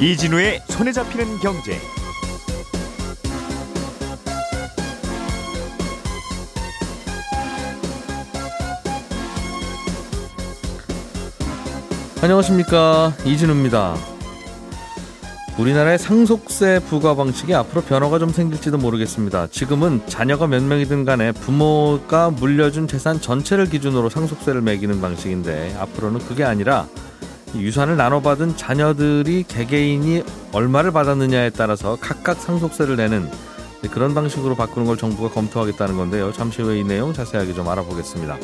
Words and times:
이진우의 0.00 0.62
손에 0.68 0.92
잡히는 0.92 1.38
경제. 1.38 1.76
안녕하십니까 12.22 13.12
이진우입니다. 13.24 13.96
우리나라의 15.58 15.98
상속세 15.98 16.78
부과 16.88 17.16
방식이 17.16 17.52
앞으로 17.52 17.82
변화가 17.82 18.20
좀 18.20 18.30
생길지도 18.30 18.78
모르겠습니다. 18.78 19.48
지금은 19.48 20.02
자녀가 20.06 20.46
몇 20.46 20.62
명이든 20.62 21.06
간에 21.06 21.32
부모가 21.32 22.30
물려준 22.30 22.86
재산 22.86 23.20
전체를 23.20 23.68
기준으로 23.68 24.10
상속세를 24.10 24.60
매기는 24.60 25.00
방식인데 25.00 25.74
앞으로는 25.80 26.20
그게 26.20 26.44
아니라 26.44 26.86
유산을 27.54 27.96
나눠받은 27.96 28.56
자녀들이 28.56 29.44
개개인이 29.48 30.22
얼마를 30.52 30.92
받았느냐에 30.92 31.50
따라서 31.50 31.96
각각 32.00 32.40
상속세를 32.40 32.96
내는 32.96 33.28
그런 33.90 34.14
방식으로 34.14 34.54
바꾸는 34.54 34.86
걸 34.86 34.96
정부가 34.96 35.30
검토하겠다는 35.30 35.96
건데요. 35.96 36.32
잠시 36.32 36.62
후에 36.62 36.80
이 36.80 36.84
내용 36.84 37.12
자세하게 37.12 37.54
좀 37.54 37.68
알아보겠습니다. 37.68 38.36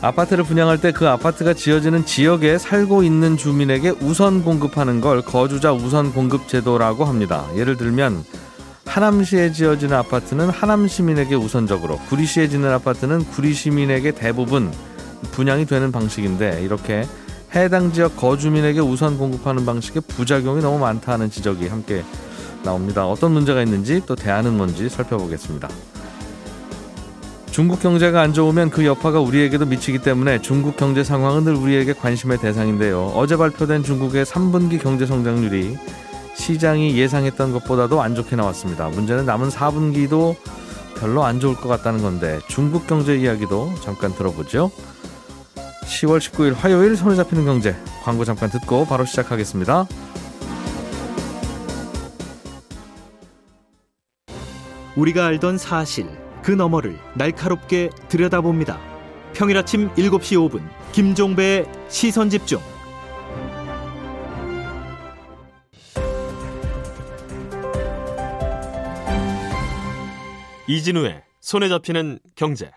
아파트를 0.00 0.42
분양할 0.42 0.80
때 0.80 0.90
그 0.90 1.08
아파트가 1.08 1.54
지어지는 1.54 2.04
지역에 2.04 2.58
살고 2.58 3.04
있는 3.04 3.36
주민에게 3.36 3.90
우선 4.00 4.42
공급하는 4.42 5.00
걸 5.00 5.22
거주자 5.22 5.72
우선 5.72 6.12
공급 6.12 6.48
제도라고 6.48 7.04
합니다. 7.04 7.46
예를 7.56 7.76
들면 7.76 8.24
하남시에 8.84 9.52
지어지는 9.52 9.96
아파트는 9.96 10.50
하남 10.50 10.88
시민에게 10.88 11.34
우선적으로, 11.34 11.98
구리시에 12.08 12.48
짓는 12.48 12.70
아파트는 12.72 13.24
구리 13.26 13.54
시민에게 13.54 14.10
대부분 14.10 14.72
분양이 15.30 15.64
되는 15.64 15.92
방식인데 15.92 16.62
이렇게 16.62 17.06
해당 17.54 17.92
지역 17.92 18.16
거주민에게 18.16 18.80
우선 18.80 19.18
공급하는 19.18 19.64
방식의 19.66 20.02
부작용이 20.08 20.62
너무 20.62 20.78
많다는 20.78 21.30
지적이 21.30 21.68
함께 21.68 22.02
나옵니다. 22.64 23.06
어떤 23.06 23.32
문제가 23.32 23.62
있는지 23.62 24.02
또 24.06 24.14
대안은 24.14 24.56
뭔지 24.56 24.88
살펴보겠습니다. 24.88 25.68
중국 27.50 27.80
경제가 27.80 28.22
안 28.22 28.32
좋으면 28.32 28.70
그 28.70 28.86
여파가 28.86 29.20
우리에게도 29.20 29.66
미치기 29.66 29.98
때문에 29.98 30.40
중국 30.40 30.78
경제 30.78 31.04
상황은 31.04 31.44
늘 31.44 31.54
우리에게 31.54 31.92
관심의 31.92 32.38
대상인데요. 32.38 33.12
어제 33.14 33.36
발표된 33.36 33.82
중국의 33.82 34.24
3분기 34.24 34.80
경제 34.82 35.04
성장률이 35.04 35.76
시장이 36.34 36.96
예상했던 36.96 37.52
것보다도 37.52 38.00
안 38.00 38.14
좋게 38.14 38.36
나왔습니다. 38.36 38.88
문제는 38.88 39.26
남은 39.26 39.50
4분기도 39.50 40.34
별로 40.98 41.24
안 41.24 41.40
좋을 41.40 41.54
것 41.54 41.68
같다는 41.68 42.00
건데 42.00 42.40
중국 42.48 42.86
경제 42.86 43.16
이야기도 43.16 43.70
잠깐 43.82 44.14
들어보죠. 44.14 44.70
10월 45.92 46.18
19일 46.18 46.54
화요일 46.54 46.96
손에 46.96 47.14
잡히는 47.16 47.44
경제 47.44 47.76
광고 48.02 48.24
잠깐 48.24 48.50
듣고 48.50 48.86
바로 48.86 49.04
시작하겠습니다. 49.04 49.86
우리가 54.96 55.26
알던 55.26 55.58
사실 55.58 56.06
그 56.42 56.50
너머를 56.50 56.98
날카롭게 57.14 57.90
들여다봅니다. 58.08 58.80
평일 59.32 59.56
아침 59.56 59.90
7시 59.94 60.50
5분 60.50 60.62
김종배의 60.92 61.66
시선 61.88 62.30
집중. 62.30 62.60
이진우의 70.68 71.22
손에 71.40 71.68
잡히는 71.68 72.18
경제. 72.34 72.70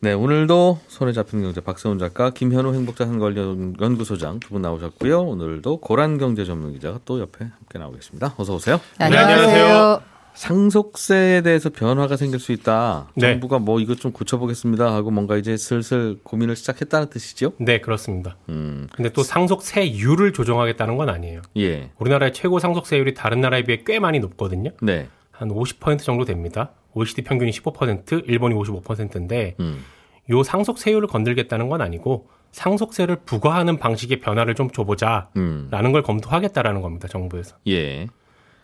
네, 0.00 0.12
오늘도 0.12 0.78
손에 0.86 1.12
잡히는 1.12 1.42
경제 1.44 1.60
박세훈 1.60 1.98
작가, 1.98 2.30
김현우 2.30 2.72
행복자산관련연구소장 2.72 4.38
두 4.38 4.50
분 4.50 4.62
나오셨고요. 4.62 5.20
오늘도 5.22 5.78
고란 5.80 6.18
경제 6.18 6.44
전문 6.44 6.72
기자가 6.72 7.00
또 7.04 7.18
옆에 7.18 7.44
함께 7.46 7.78
나오겠습니다. 7.80 8.34
어서 8.36 8.54
오세요. 8.54 8.80
네, 9.00 9.06
안녕하세요. 9.06 10.00
상속세에 10.34 11.40
대해서 11.40 11.68
변화가 11.70 12.16
생길 12.16 12.38
수 12.38 12.52
있다. 12.52 13.08
네. 13.16 13.32
정부가 13.32 13.58
뭐 13.58 13.80
이것 13.80 13.98
좀 13.98 14.12
고쳐보겠습니다 14.12 14.94
하고 14.94 15.10
뭔가 15.10 15.36
이제 15.36 15.56
슬슬 15.56 16.16
고민을 16.22 16.54
시작했다는 16.54 17.10
뜻이죠. 17.10 17.54
네, 17.58 17.80
그렇습니다. 17.80 18.36
음, 18.48 18.86
근데 18.94 19.08
또 19.10 19.24
상속세율을 19.24 20.32
조정하겠다는 20.32 20.96
건 20.96 21.08
아니에요. 21.08 21.42
예, 21.56 21.90
우리나라의 21.98 22.32
최고 22.34 22.60
상속세율이 22.60 23.14
다른 23.14 23.40
나라에 23.40 23.64
비해 23.64 23.82
꽤 23.84 23.98
많이 23.98 24.20
높거든요. 24.20 24.70
네, 24.80 25.08
한 25.32 25.48
50% 25.48 25.98
정도 26.04 26.24
됩니다. 26.24 26.70
OECD 26.94 27.22
평균이 27.22 27.50
15%, 27.50 28.28
일본이 28.28 28.54
55%인데 28.54 29.56
음, 29.60 29.84
요 30.30 30.42
상속세율을 30.42 31.08
건들겠다는 31.08 31.68
건 31.68 31.80
아니고 31.80 32.28
상속세를 32.52 33.16
부과하는 33.24 33.78
방식의 33.78 34.20
변화를 34.20 34.54
좀 34.54 34.70
줘보자라는 34.70 35.28
음, 35.36 35.92
걸 35.92 36.02
검토하겠다라는 36.02 36.80
겁니다. 36.80 37.08
정부에서. 37.08 37.56
예, 37.68 38.06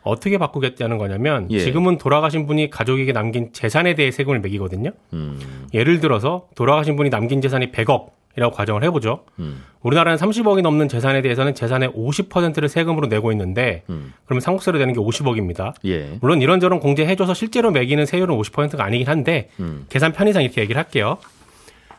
어떻게 0.02 0.38
바꾸겠다는 0.38 0.98
거냐면 0.98 1.48
예. 1.50 1.60
지금은 1.60 1.98
돌아가신 1.98 2.46
분이 2.46 2.70
가족에게 2.70 3.12
남긴 3.12 3.52
재산에 3.52 3.94
대해 3.94 4.10
세금을 4.10 4.40
매기거든요. 4.40 4.90
음, 5.12 5.66
예를 5.72 6.00
들어서 6.00 6.48
돌아가신 6.54 6.96
분이 6.96 7.10
남긴 7.10 7.40
재산이 7.40 7.72
100억이라고 7.72 8.52
가정을 8.52 8.84
해보죠. 8.84 9.24
음, 9.38 9.62
우리나라는 9.82 10.18
30억이 10.18 10.60
넘는 10.62 10.88
재산에 10.88 11.22
대해서는 11.22 11.54
재산의 11.54 11.90
50%를 11.90 12.68
세금으로 12.68 13.06
내고 13.06 13.32
있는데 13.32 13.82
음, 13.88 14.12
그러면 14.26 14.40
상속세로 14.40 14.78
되는 14.78 14.92
게 14.92 15.00
50억입니다. 15.00 15.72
예, 15.86 16.18
물론 16.20 16.42
이런저런 16.42 16.80
공제해줘서 16.80 17.32
실제로 17.32 17.70
매기는 17.70 18.04
세율은 18.04 18.36
50%가 18.36 18.84
아니긴 18.84 19.08
한데 19.08 19.48
음, 19.60 19.86
계산 19.88 20.12
편의상 20.12 20.42
이렇게 20.42 20.60
얘기를 20.60 20.78
할게요. 20.78 21.16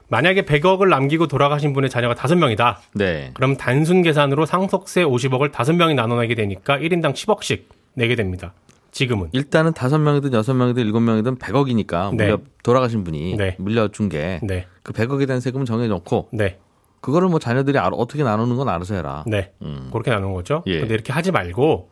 만약에 0.10 0.44
100억을 0.44 0.88
남기고 0.90 1.28
돌아가신 1.28 1.74
분의 1.74 1.90
자녀가 1.90 2.14
5명이다. 2.14 2.78
네, 2.94 3.32
그럼 3.34 3.58
단순 3.58 4.02
계산으로 4.02 4.46
상속세 4.46 5.04
50억을 5.04 5.52
5명이 5.52 5.96
나눠내게 5.96 6.36
되니까 6.36 6.78
1인당 6.78 7.14
10억씩 7.14 7.64
내게 7.94 8.16
됩니다. 8.16 8.54
지금은. 8.92 9.28
일단은 9.34 9.74
다섯 9.74 9.98
명이든 9.98 10.32
여섯 10.34 10.54
명이든 10.54 10.84
일곱 10.86 11.02
명이든 11.02 11.38
100억이니까 11.38 12.16
네. 12.16 12.26
물려 12.26 12.40
돌아가신 12.64 13.04
분이 13.04 13.36
네. 13.36 13.56
물려준 13.60 14.08
게그 14.08 14.46
네. 14.46 14.68
100억에 14.84 15.28
대한 15.28 15.42
세금은 15.42 15.66
정해놓고 15.66 16.30
네. 16.32 16.60
그거를 17.02 17.28
뭐 17.28 17.40
자녀들이 17.40 17.78
어떻게 17.78 18.24
나누는 18.24 18.56
건 18.56 18.70
알아서 18.70 18.96
해라. 18.96 19.26
네. 19.28 19.52
음. 19.62 19.90
그렇게 19.92 20.12
나누는 20.12 20.34
거죠. 20.34 20.64
예. 20.66 20.80
근데 20.80 20.94
이렇게 20.94 21.12
하지 21.12 21.32
말고 21.32 21.90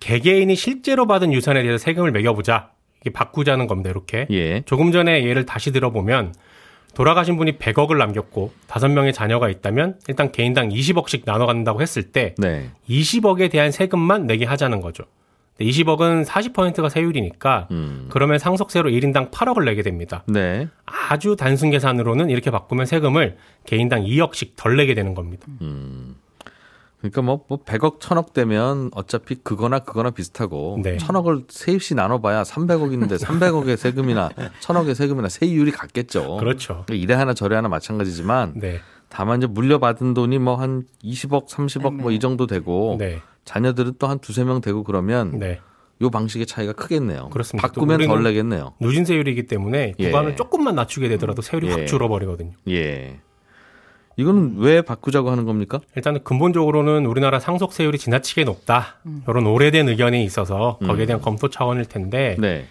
개개인이 0.00 0.54
실제로 0.54 1.06
받은 1.06 1.32
유산에 1.32 1.62
대해서 1.62 1.78
세금을 1.78 2.10
매겨보자. 2.12 2.70
이게 3.00 3.10
바꾸자는 3.10 3.66
겁니다. 3.66 3.90
이렇게. 3.90 4.26
예, 4.30 4.62
조금 4.62 4.92
전에 4.92 5.24
예를 5.24 5.46
다시 5.46 5.72
들어보면 5.72 6.34
돌아가신 6.94 7.36
분이 7.36 7.58
100억을 7.58 7.96
남겼고 7.96 8.52
다섯 8.66 8.88
명의 8.88 9.12
자녀가 9.12 9.48
있다면 9.48 9.98
일단 10.08 10.32
개인당 10.32 10.68
20억씩 10.68 11.24
나눠 11.24 11.46
갖는다고 11.46 11.80
했을 11.80 12.12
때 12.12 12.34
네, 12.38 12.70
20억에 12.88 13.50
대한 13.50 13.70
세금만 13.70 14.26
내게 14.26 14.44
하자는 14.44 14.80
거죠. 14.80 15.04
20억은 15.60 16.24
40%가 16.24 16.88
세율이니까 16.88 17.68
음, 17.70 18.06
그러면 18.10 18.38
상속세로 18.38 18.90
1인당 18.90 19.30
8억을 19.30 19.64
내게 19.64 19.82
됩니다. 19.82 20.24
네, 20.26 20.68
아주 20.86 21.36
단순 21.36 21.70
계산으로는 21.70 22.30
이렇게 22.30 22.50
바꾸면 22.50 22.86
세금을 22.86 23.36
개인당 23.66 24.02
2억씩 24.02 24.56
덜 24.56 24.76
내게 24.76 24.94
되는 24.94 25.14
겁니다. 25.14 25.46
음. 25.60 26.16
그러니까 27.02 27.22
뭐, 27.22 27.44
뭐 27.48 27.58
100억, 27.64 27.98
1000억 27.98 28.32
되면 28.32 28.90
어차피 28.94 29.34
그거나 29.34 29.80
그거나 29.80 30.10
비슷하고 30.10 30.78
네. 30.82 30.96
1000억을 30.98 31.44
세입시 31.48 31.94
나눠봐야 31.96 32.44
300억인데 32.44 33.18
300억의 33.18 33.76
세금이나 33.78 34.30
1000억의 34.60 34.94
세금이나 34.94 35.28
세율이 35.28 35.72
같겠죠. 35.72 36.36
그렇죠. 36.36 36.84
이래 36.90 37.14
하나 37.14 37.34
저래 37.34 37.56
하나 37.56 37.68
마찬가지지만 37.68 38.54
네. 38.56 38.78
다만 39.08 39.38
이제 39.38 39.46
물려받은 39.48 40.14
돈이 40.14 40.38
뭐 40.38 40.56
한 40.56 40.84
20억, 41.04 41.48
30억 41.48 41.94
뭐 42.00 42.12
이 42.12 42.18
정도 42.20 42.46
되고 42.46 42.96
네. 42.98 43.20
자녀들은 43.44 43.94
또 43.98 44.06
한 44.06 44.20
두세 44.20 44.44
명 44.44 44.60
되고 44.60 44.84
그러면 44.84 45.38
네. 45.40 45.58
요 46.02 46.10
방식의 46.10 46.46
차이가 46.46 46.72
크겠네요. 46.72 47.30
그렇습니다. 47.30 47.66
바꾸면 47.68 47.98
또덜 47.98 48.22
내겠네요. 48.22 48.74
누진세율이기 48.80 49.46
때문에 49.48 49.94
예. 49.98 50.06
구간을 50.06 50.36
조금만 50.36 50.74
낮추게 50.76 51.08
되더라도 51.10 51.42
세율이 51.42 51.66
예. 51.68 51.72
확 51.72 51.86
줄어버리거든요. 51.86 52.52
예. 52.68 53.20
이거는 54.16 54.56
왜 54.58 54.82
바꾸자고 54.82 55.30
하는 55.30 55.44
겁니까? 55.44 55.80
일단은 55.96 56.22
근본적으로는 56.24 57.06
우리나라 57.06 57.38
상속세율이 57.40 57.98
지나치게 57.98 58.44
높다. 58.44 58.96
이런 59.28 59.46
오래된 59.46 59.88
의견이 59.88 60.24
있어서 60.24 60.78
거기에 60.84 61.06
대한 61.06 61.20
검토 61.20 61.48
차원일 61.48 61.86
텐데 61.86 62.36
네. 62.38 62.66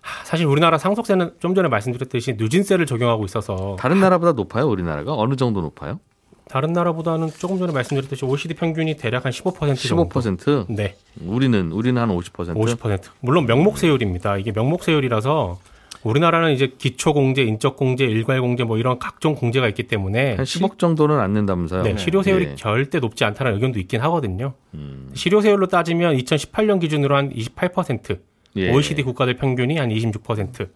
하, 0.00 0.24
사실 0.24 0.46
우리나라 0.46 0.78
상속세는 0.78 1.34
좀 1.38 1.54
전에 1.54 1.68
말씀드렸듯이 1.68 2.34
누진세를 2.34 2.86
적용하고 2.86 3.24
있어서 3.24 3.76
다른 3.78 4.00
나라보다 4.00 4.32
높아요, 4.32 4.66
우리나라가? 4.66 5.14
어느 5.14 5.36
정도 5.36 5.60
높아요? 5.60 6.00
다른 6.48 6.72
나라보다는 6.72 7.28
조금 7.38 7.58
전에 7.58 7.72
말씀드렸듯이 7.72 8.24
OECD 8.24 8.54
평균이 8.54 8.96
대략 8.96 9.24
한 9.24 9.32
15% 9.32 9.88
정도. 9.88 10.08
15%? 10.08 10.66
네, 10.68 10.96
우리는 11.24 11.70
우리는 11.72 12.02
한 12.02 12.08
50%. 12.10 12.54
50%. 12.54 13.04
물론 13.20 13.46
명목세율입니다. 13.46 14.36
이게 14.38 14.52
명목세율이라서 14.52 15.58
우리나라는 16.04 16.52
이제 16.52 16.72
기초 16.78 17.12
공제, 17.12 17.42
인적 17.42 17.76
공제, 17.76 18.04
일괄 18.04 18.40
공제 18.40 18.64
뭐 18.64 18.78
이런 18.78 18.98
각종 18.98 19.34
공제가 19.34 19.68
있기 19.68 19.84
때문에 19.84 20.36
한 20.36 20.44
10억 20.44 20.78
정도는 20.78 21.20
안 21.20 21.32
낸다면서요? 21.32 21.82
네, 21.82 21.96
실효세율이 21.96 22.44
예. 22.44 22.54
절대 22.56 22.98
높지 22.98 23.24
않다는 23.24 23.54
의견도 23.54 23.78
있긴 23.78 24.00
하거든요. 24.02 24.54
음. 24.74 25.10
실효세율로 25.14 25.66
따지면 25.68 26.16
2018년 26.18 26.80
기준으로 26.80 27.16
한 27.16 27.30
28%, 27.32 28.18
예. 28.56 28.70
OECD 28.70 29.02
국가들 29.02 29.36
평균이 29.36 29.78
한 29.78 29.90
26%. 29.90 30.68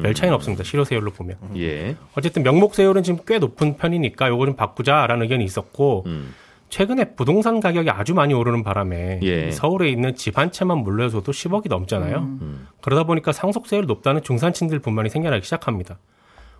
별 0.00 0.14
차이는 0.14 0.34
없습니다. 0.36 0.64
실효세율로 0.64 1.10
보면. 1.10 1.36
예. 1.56 1.96
어쨌든 2.14 2.42
명목세율은 2.42 3.02
지금 3.02 3.20
꽤 3.26 3.38
높은 3.38 3.76
편이니까 3.76 4.28
요거 4.28 4.46
좀 4.46 4.56
바꾸자라는 4.56 5.22
의견이 5.24 5.44
있었고 5.44 6.04
음. 6.06 6.34
최근에 6.72 7.14
부동산 7.16 7.60
가격이 7.60 7.90
아주 7.90 8.14
많이 8.14 8.32
오르는 8.32 8.62
바람에 8.62 9.20
예. 9.22 9.50
서울에 9.50 9.90
있는 9.90 10.14
집 10.14 10.38
한 10.38 10.50
채만 10.50 10.78
물려줘도 10.78 11.30
10억이 11.30 11.68
넘잖아요. 11.68 12.16
음. 12.20 12.66
그러다 12.80 13.04
보니까 13.04 13.30
상속세율이 13.32 13.86
높다는 13.86 14.22
중산층들 14.22 14.78
분만이 14.78 15.10
생겨나기 15.10 15.44
시작합니다. 15.44 15.98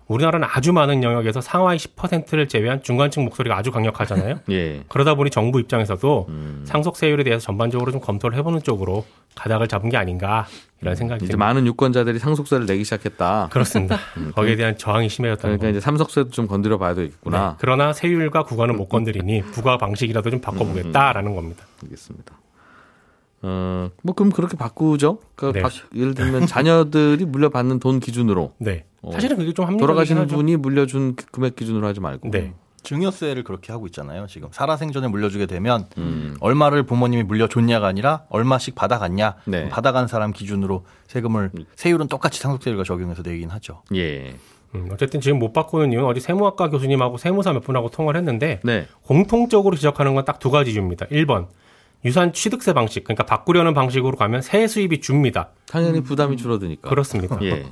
우리나라는 0.07 0.47
아주 0.51 0.73
많은 0.73 1.03
영역에서 1.03 1.41
상하이 1.41 1.77
10%를 1.77 2.47
제외한 2.47 2.83
중간층 2.83 3.23
목소리가 3.25 3.57
아주 3.57 3.71
강력하잖아요. 3.71 4.39
예. 4.51 4.83
그러다 4.89 5.15
보니 5.15 5.29
정부 5.29 5.59
입장에서도 5.59 6.25
음. 6.29 6.63
상속세율에 6.65 7.23
대해서 7.23 7.43
전반적으로 7.45 7.91
좀 7.91 8.01
검토를 8.01 8.37
해보는 8.37 8.63
쪽으로 8.63 9.05
가닥을 9.35 9.67
잡은 9.67 9.89
게 9.89 9.97
아닌가 9.97 10.45
이런 10.81 10.95
생각이 10.95 11.25
이제 11.25 11.31
듭니다. 11.31 11.45
많은 11.45 11.65
유권자들이 11.65 12.19
상속세를 12.19 12.65
내기 12.65 12.83
시작했다. 12.83 13.49
그렇습니다. 13.51 13.97
거기에 14.35 14.55
대한 14.55 14.77
저항이 14.77 15.09
심해졌다는 15.09 15.57
그러니까 15.57 15.65
거. 15.65 15.69
이제 15.71 15.79
삼석세도 15.79 16.29
좀 16.31 16.47
건드려 16.47 16.77
봐야 16.77 16.93
네. 16.93 17.03
되겠구나. 17.03 17.55
그러나 17.59 17.93
세율과 17.93 18.43
구간은 18.43 18.75
못 18.75 18.89
건드리니 18.89 19.41
부과 19.53 19.77
방식이라도 19.77 20.29
좀 20.29 20.41
바꿔보겠다라는 20.41 21.35
겁니다. 21.35 21.65
알겠습니다. 21.83 22.35
어, 23.43 23.89
뭐 24.01 24.15
그럼 24.15 24.31
그렇게 24.31 24.55
바꾸죠. 24.57 25.19
그러니까 25.35 25.69
네. 25.69 25.75
바- 25.81 25.97
예를 25.99 26.13
들면 26.15 26.47
자녀들이 26.47 27.25
물려받는 27.25 27.79
돈 27.79 27.99
기준으로 27.99 28.53
네. 28.59 28.85
사실은 29.11 29.37
그게 29.37 29.51
좀 29.53 29.65
하죠. 30.21 30.35
분이 30.35 30.55
물려준 30.57 31.15
그 31.15 31.25
금액 31.27 31.55
기준으로 31.55 31.85
하지 31.85 31.99
말고. 31.99 32.31
네. 32.31 32.53
증여세를 32.83 33.43
그렇게 33.45 33.71
하고 33.71 33.85
있잖아요. 33.87 34.27
지금 34.27 34.49
살아생전에 34.51 35.07
물려주게 35.07 35.45
되면 35.45 35.85
음. 35.97 36.35
얼마를 36.41 36.83
부모님이 36.83 37.23
물려줬냐가 37.23 37.87
아니라 37.87 38.23
얼마씩 38.29 38.75
받아갔냐. 38.75 39.35
네. 39.45 39.69
받아간 39.69 40.07
사람 40.07 40.33
기준으로 40.33 40.85
세금을 41.07 41.51
세율은 41.75 42.07
똑같이 42.09 42.41
상속세율과 42.41 42.83
적용해서 42.83 43.21
내긴 43.23 43.49
하죠. 43.51 43.83
예. 43.95 44.35
음, 44.75 44.89
어쨌든 44.91 45.21
지금 45.21 45.39
못 45.39 45.53
바꾸는 45.53 45.91
이유는 45.93 46.07
어제 46.07 46.19
세무학과 46.19 46.69
교수님하고 46.71 47.17
세무사 47.17 47.53
몇 47.53 47.61
분하고 47.63 47.89
통화를 47.89 48.17
했는데 48.19 48.59
네. 48.65 48.87
공통적으로 49.03 49.75
지적하는 49.75 50.13
건 50.15 50.25
딱 50.25 50.39
두 50.39 50.49
가지 50.51 50.71
이유입니다. 50.71 51.05
1번 51.07 51.47
유산 52.05 52.33
취득세 52.33 52.73
방식, 52.73 53.03
그러니까 53.03 53.25
바꾸려는 53.25 53.73
방식으로 53.73 54.17
가면 54.17 54.41
세 54.41 54.67
수입이 54.67 55.01
줍니다. 55.01 55.49
당연히 55.67 56.01
부담이 56.01 56.37
줄어드니까. 56.37 56.89
그렇습니다. 56.89 57.37
예. 57.43 57.65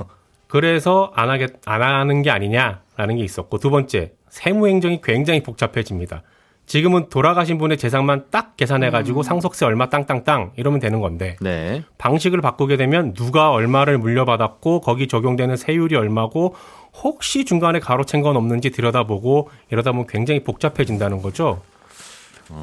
그래서 0.48 1.12
안 1.16 1.30
하겠 1.30 1.54
안 1.66 1.82
하는 1.82 2.22
게 2.22 2.30
아니냐라는 2.30 3.18
게 3.18 3.24
있었고 3.24 3.58
두 3.58 3.70
번째 3.70 4.14
세무 4.30 4.68
행정이 4.68 5.02
굉장히 5.02 5.44
복잡해집니다. 5.44 6.24
지금은 6.66 7.10
돌아가신 7.10 7.58
분의 7.58 7.78
재산만 7.78 8.26
딱 8.32 8.56
계산해 8.56 8.92
가지고 8.92 9.24
상속세 9.24 9.66
얼마 9.66 9.90
땅땅땅 9.90 10.54
이러면 10.56 10.80
되는 10.80 11.02
건데 11.02 11.36
네. 11.42 11.84
방식을 11.98 12.40
바꾸게 12.40 12.78
되면 12.78 13.14
누가 13.14 13.52
얼마를 13.52 13.98
물려받았고 13.98 14.82
거기 14.82 15.08
적용되는 15.08 15.58
세율이 15.58 15.96
얼마고 15.96 16.56
혹시 17.04 17.46
중간에 17.46 17.80
가로챈 17.80 18.24
건 18.24 18.38
없는지 18.38 18.70
들여다보고 18.70 19.50
이러다 19.70 19.92
보면 19.92 20.08
굉장히 20.08 20.44
복잡해진다는 20.44 21.22
거죠. 21.22 21.62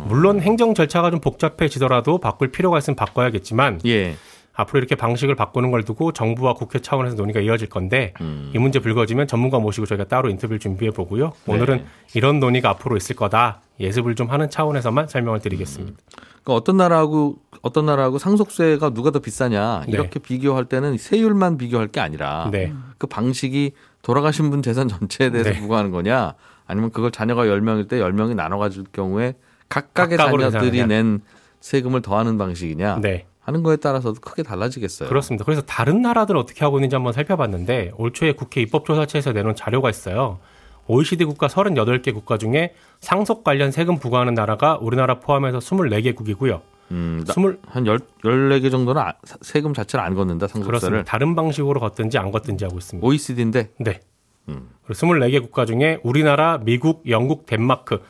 물론 0.06 0.40
행정 0.40 0.74
절차가 0.74 1.10
좀 1.10 1.20
복잡해지더라도 1.20 2.18
바꿀 2.18 2.50
필요가 2.50 2.78
있으면 2.78 2.96
바꿔야겠지만 2.96 3.80
예. 3.86 4.16
앞으로 4.58 4.78
이렇게 4.78 4.96
방식을 4.96 5.36
바꾸는 5.36 5.70
걸 5.70 5.84
두고 5.84 6.12
정부와 6.12 6.54
국회 6.54 6.80
차원에서 6.80 7.14
논의가 7.14 7.38
이어질 7.40 7.68
건데 7.68 8.12
음. 8.20 8.50
이 8.52 8.58
문제 8.58 8.80
불거지면 8.80 9.28
전문가 9.28 9.60
모시고 9.60 9.86
저희가 9.86 10.04
따로 10.04 10.28
인터뷰를 10.30 10.58
준비해 10.58 10.90
보고요. 10.90 11.32
네. 11.44 11.54
오늘은 11.54 11.84
이런 12.14 12.40
논의가 12.40 12.70
앞으로 12.70 12.96
있을 12.96 13.14
거다. 13.14 13.60
예습을 13.78 14.16
좀 14.16 14.30
하는 14.30 14.50
차원에서만 14.50 15.06
설명을 15.06 15.38
드리겠습니다. 15.38 15.96
그러니까 16.42 16.54
어떤 16.54 16.76
나라하고 16.76 17.36
어떤 17.62 17.86
나라하고 17.86 18.18
상속세가 18.18 18.90
누가 18.90 19.12
더 19.12 19.20
비싸냐 19.20 19.84
네. 19.86 19.92
이렇게 19.92 20.18
비교할 20.18 20.64
때는 20.64 20.98
세율만 20.98 21.56
비교할 21.56 21.86
게 21.86 22.00
아니라 22.00 22.48
네. 22.50 22.72
그 22.98 23.06
방식이 23.06 23.72
돌아가신 24.02 24.50
분 24.50 24.62
재산 24.62 24.88
전체에 24.88 25.30
대해서 25.30 25.50
네. 25.50 25.60
부과하는 25.60 25.92
거냐 25.92 26.34
아니면 26.66 26.90
그걸 26.90 27.12
자녀가 27.12 27.44
10명일 27.44 27.88
때 27.88 27.98
10명이 28.00 28.34
나눠 28.34 28.58
가질 28.58 28.84
경우에 28.92 29.34
각각의 29.68 30.16
자녀들이. 30.18 30.86
낸 30.86 31.20
세금을 31.60 32.02
더하는 32.02 32.38
방식이냐 32.38 33.00
네. 33.00 33.26
하는 33.40 33.62
거에 33.62 33.76
따라서도 33.76 34.20
크게 34.20 34.42
달라지겠어요. 34.42 35.08
그렇습니다. 35.08 35.44
그래서 35.44 35.62
다른 35.62 36.02
나라들 36.02 36.36
어떻게 36.36 36.64
하고 36.64 36.78
있는지 36.78 36.94
한번 36.96 37.12
살펴봤는데 37.12 37.92
올 37.96 38.12
초에 38.12 38.32
국회 38.32 38.60
입법조사처에서 38.62 39.32
내놓은 39.32 39.54
자료가 39.54 39.88
있어요. 39.90 40.38
OECD 40.86 41.24
국가 41.24 41.48
38개 41.48 42.14
국가 42.14 42.38
중에 42.38 42.74
상속 43.00 43.44
관련 43.44 43.70
세금 43.70 43.98
부과하는 43.98 44.34
나라가 44.34 44.78
우리나라 44.80 45.20
포함해서 45.20 45.58
24개국이고요. 45.58 46.60
음, 46.92 47.22
나- 47.26 47.32
20, 47.32 47.60
한 47.66 47.86
열, 47.86 47.98
14개 48.24 48.70
정도는 48.70 49.02
아- 49.02 49.14
사- 49.24 49.36
세금 49.42 49.74
자체를 49.74 50.02
안 50.02 50.14
걷는다, 50.14 50.46
상속세를. 50.46 50.66
그렇습니다. 50.80 51.04
다른 51.04 51.34
방식으로 51.34 51.80
걷든지 51.80 52.16
안 52.16 52.30
걷든지 52.30 52.64
하고 52.64 52.78
있습니다. 52.78 53.06
OECD인데 53.06 53.70
네. 53.80 54.00
그리고 54.46 54.94
24개 54.94 55.42
국가 55.42 55.66
중에 55.66 56.00
우리나라, 56.02 56.58
미국, 56.62 57.02
영국, 57.10 57.44
덴마크 57.44 57.96
딱 57.98 58.02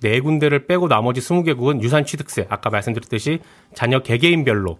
네 0.00 0.20
군데를 0.20 0.66
빼고 0.66 0.88
나머지 0.88 1.20
20개국은 1.20 1.82
유산 1.82 2.04
취득세 2.04 2.46
아까 2.48 2.70
말씀드렸듯이 2.70 3.40
자녀 3.74 4.00
개개인별로 4.00 4.78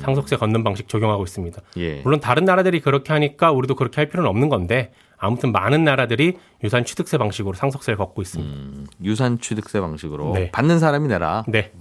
상속세 0.00 0.36
걷는 0.36 0.64
방식 0.64 0.88
적용하고 0.88 1.24
있습니다. 1.24 1.62
예. 1.78 2.00
물론 2.02 2.20
다른 2.20 2.44
나라들이 2.44 2.80
그렇게 2.80 3.12
하니까 3.12 3.52
우리도 3.52 3.74
그렇게 3.76 3.96
할 3.96 4.08
필요는 4.08 4.28
없는 4.28 4.48
건데 4.48 4.92
아무튼 5.18 5.52
많은 5.52 5.84
나라들이 5.84 6.38
유산 6.62 6.84
취득세 6.84 7.16
방식으로 7.18 7.54
상속세를 7.54 7.96
걷고 7.96 8.22
있습니다. 8.22 8.92
유산 9.04 9.38
취득세 9.38 9.80
방식으로 9.80 10.32
네. 10.34 10.50
받는 10.50 10.78
사람이 10.78 11.08
내라. 11.08 11.44
네. 11.48 11.72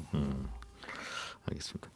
알겠습니다. 1.50 1.90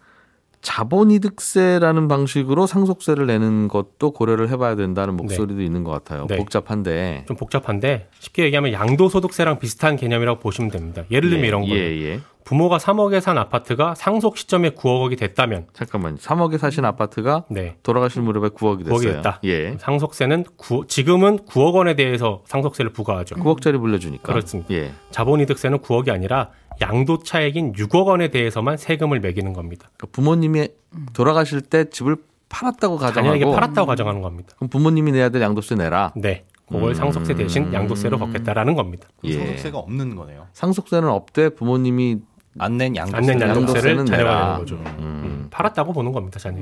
자본이득세라는 0.61 2.07
방식으로 2.07 2.67
상속세를 2.67 3.27
내는 3.27 3.67
것도 3.67 4.11
고려를 4.11 4.49
해봐야 4.49 4.75
된다는 4.75 5.15
목소리도 5.15 5.61
있는 5.61 5.83
것 5.83 5.91
같아요. 5.91 6.27
네. 6.27 6.37
복잡한데. 6.37 7.25
좀 7.27 7.37
복잡한데 7.37 8.07
쉽게 8.19 8.43
얘기하면 8.45 8.73
양도소득세랑 8.73 9.59
비슷한 9.59 9.95
개념이라고 9.95 10.39
보시면 10.39 10.71
됩니다. 10.71 11.03
예를 11.11 11.29
들면 11.29 11.43
예, 11.45 11.47
이런 11.47 11.61
거예요. 11.61 11.75
예, 11.77 12.01
예. 12.13 12.19
부모가 12.43 12.77
3억에 12.77 13.21
산 13.21 13.37
아파트가 13.37 13.93
상속 13.95 14.35
시점에 14.37 14.71
9억이 14.71 15.19
됐다면 15.19 15.67
잠깐만요. 15.73 16.15
3억에 16.17 16.57
사신 16.57 16.83
아파트가 16.83 17.45
네. 17.49 17.75
돌아가신 17.83 18.23
무렵에 18.23 18.49
9억이 18.49 18.85
됐어요. 18.85 18.97
9억이 18.97 19.13
됐다. 19.17 19.39
예. 19.43 19.75
상속세는 19.79 20.45
구- 20.57 20.85
지금은 20.87 21.39
9억 21.45 21.75
원에 21.75 21.95
대해서 21.95 22.41
상속세를 22.47 22.91
부과하죠. 22.91 23.35
9억짜리 23.35 23.77
물려주니까. 23.77 24.33
그렇습니다. 24.33 24.73
예. 24.73 24.91
자본이득세는 25.11 25.79
9억이 25.79 26.09
아니라 26.09 26.49
양도 26.81 27.19
차액인 27.19 27.73
6억 27.73 28.05
원에 28.07 28.29
대해서만 28.29 28.77
세금을 28.77 29.19
매기는 29.19 29.51
겁니다. 29.53 29.89
그러니까 29.97 30.07
부모님이 30.13 30.69
돌아가실 31.13 31.61
때 31.61 31.89
집을 31.89 32.17
팔았다고 32.49 32.97
자녀에게 32.99 33.45
가정하고 33.45 33.51
팔았다고 33.53 33.87
가정하는 33.87 34.21
겁니다. 34.21 34.53
그럼 34.57 34.69
부모님이 34.69 35.11
내야 35.11 35.29
될 35.29 35.41
양도세 35.41 35.75
내라. 35.75 36.13
네. 36.15 36.45
그걸 36.67 36.89
음. 36.89 36.93
상속세 36.93 37.33
대신 37.35 37.73
양도세로 37.73 38.17
걷겠다라는 38.19 38.75
겁니다. 38.75 39.07
예. 39.23 39.33
상속세가 39.33 39.77
없는 39.79 40.15
거네요. 40.15 40.47
상속세는 40.53 41.09
없대 41.09 41.49
부모님이 41.49 42.19
안 42.57 42.77
낸 42.77 42.95
양도세. 42.95 43.17
안낸 43.17 43.41
양도세를 43.41 43.57
양도세는 43.91 44.05
자녀가 44.05 44.33
내라. 44.33 44.57
거죠. 44.59 44.75
음, 44.99 45.47
팔았다고 45.51 45.93
보는 45.93 46.11
겁니다, 46.11 46.39
자녀. 46.39 46.61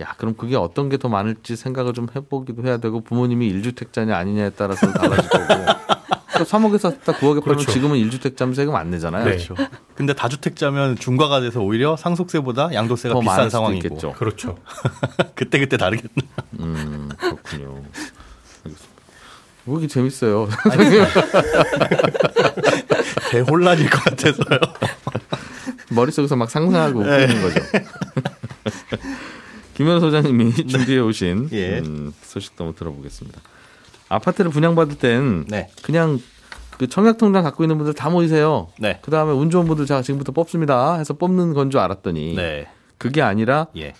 야 0.00 0.14
그럼 0.16 0.34
그게 0.36 0.56
어떤 0.56 0.88
게 0.88 0.96
더 0.96 1.08
많을지 1.08 1.56
생각을 1.56 1.92
좀 1.92 2.06
해보기도 2.14 2.64
해야 2.66 2.76
되고 2.78 3.00
부모님이 3.00 3.52
1주택자냐 3.52 4.12
아니냐에 4.12 4.50
따라서 4.50 4.90
달라질 4.92 5.28
거고 5.28 5.44
또 5.46 5.97
3억에 6.44 6.78
샀다 6.78 7.12
9억에 7.14 7.20
팔면 7.20 7.42
그렇죠. 7.42 7.70
지금은 7.72 7.96
1주택자면 7.98 8.54
세금 8.54 8.74
안 8.76 8.90
내잖아요. 8.90 9.24
네. 9.24 9.30
그렇죠. 9.32 9.54
근데 9.94 10.12
다주택자면 10.14 10.96
중과가 10.96 11.40
돼서 11.40 11.60
오히려 11.60 11.96
상속세보다 11.96 12.72
양도세가 12.72 13.14
더 13.14 13.20
비싼 13.20 13.50
상황이고 13.50 13.86
있겠죠. 13.88 14.12
그렇죠. 14.12 14.58
그때 15.34 15.58
그때 15.58 15.76
다르겠네. 15.76 16.08
음 16.60 17.08
그렇군요. 17.18 17.82
알겠습니다. 18.64 18.88
뭐 19.64 19.78
이게 19.78 19.86
재밌어요. 19.88 20.48
대 23.30 23.40
혼란일 23.40 23.88
것 23.90 24.02
같아서요. 24.04 24.58
머릿속에서 25.90 26.36
막 26.36 26.50
상상하고 26.50 27.00
웃기는 27.00 27.42
거죠. 27.42 27.60
김현 29.74 30.00
소장님이 30.00 30.54
준비해 30.66 30.98
오신 30.98 31.50
예. 31.52 31.78
음, 31.78 32.12
소식도 32.22 32.64
한번 32.64 32.78
들어보겠습니다. 32.78 33.40
아파트를 34.08 34.50
분양받을 34.50 34.98
땐 34.98 35.44
네. 35.48 35.68
그냥 35.82 36.18
그 36.78 36.86
청약통장 36.86 37.42
갖고 37.42 37.64
있는 37.64 37.76
분들 37.76 37.94
다 37.94 38.08
모이세요. 38.08 38.68
네. 38.78 38.98
그 39.02 39.10
다음에 39.10 39.32
운 39.32 39.50
좋은 39.50 39.66
분들 39.66 39.86
제가 39.86 40.02
지금부터 40.02 40.32
뽑습니다 40.32 40.94
해서 40.98 41.14
뽑는 41.14 41.52
건 41.54 41.70
줄 41.70 41.80
알았더니 41.80 42.36
네. 42.36 42.66
그게 42.98 43.20
아니라 43.22 43.66
예. 43.76 43.94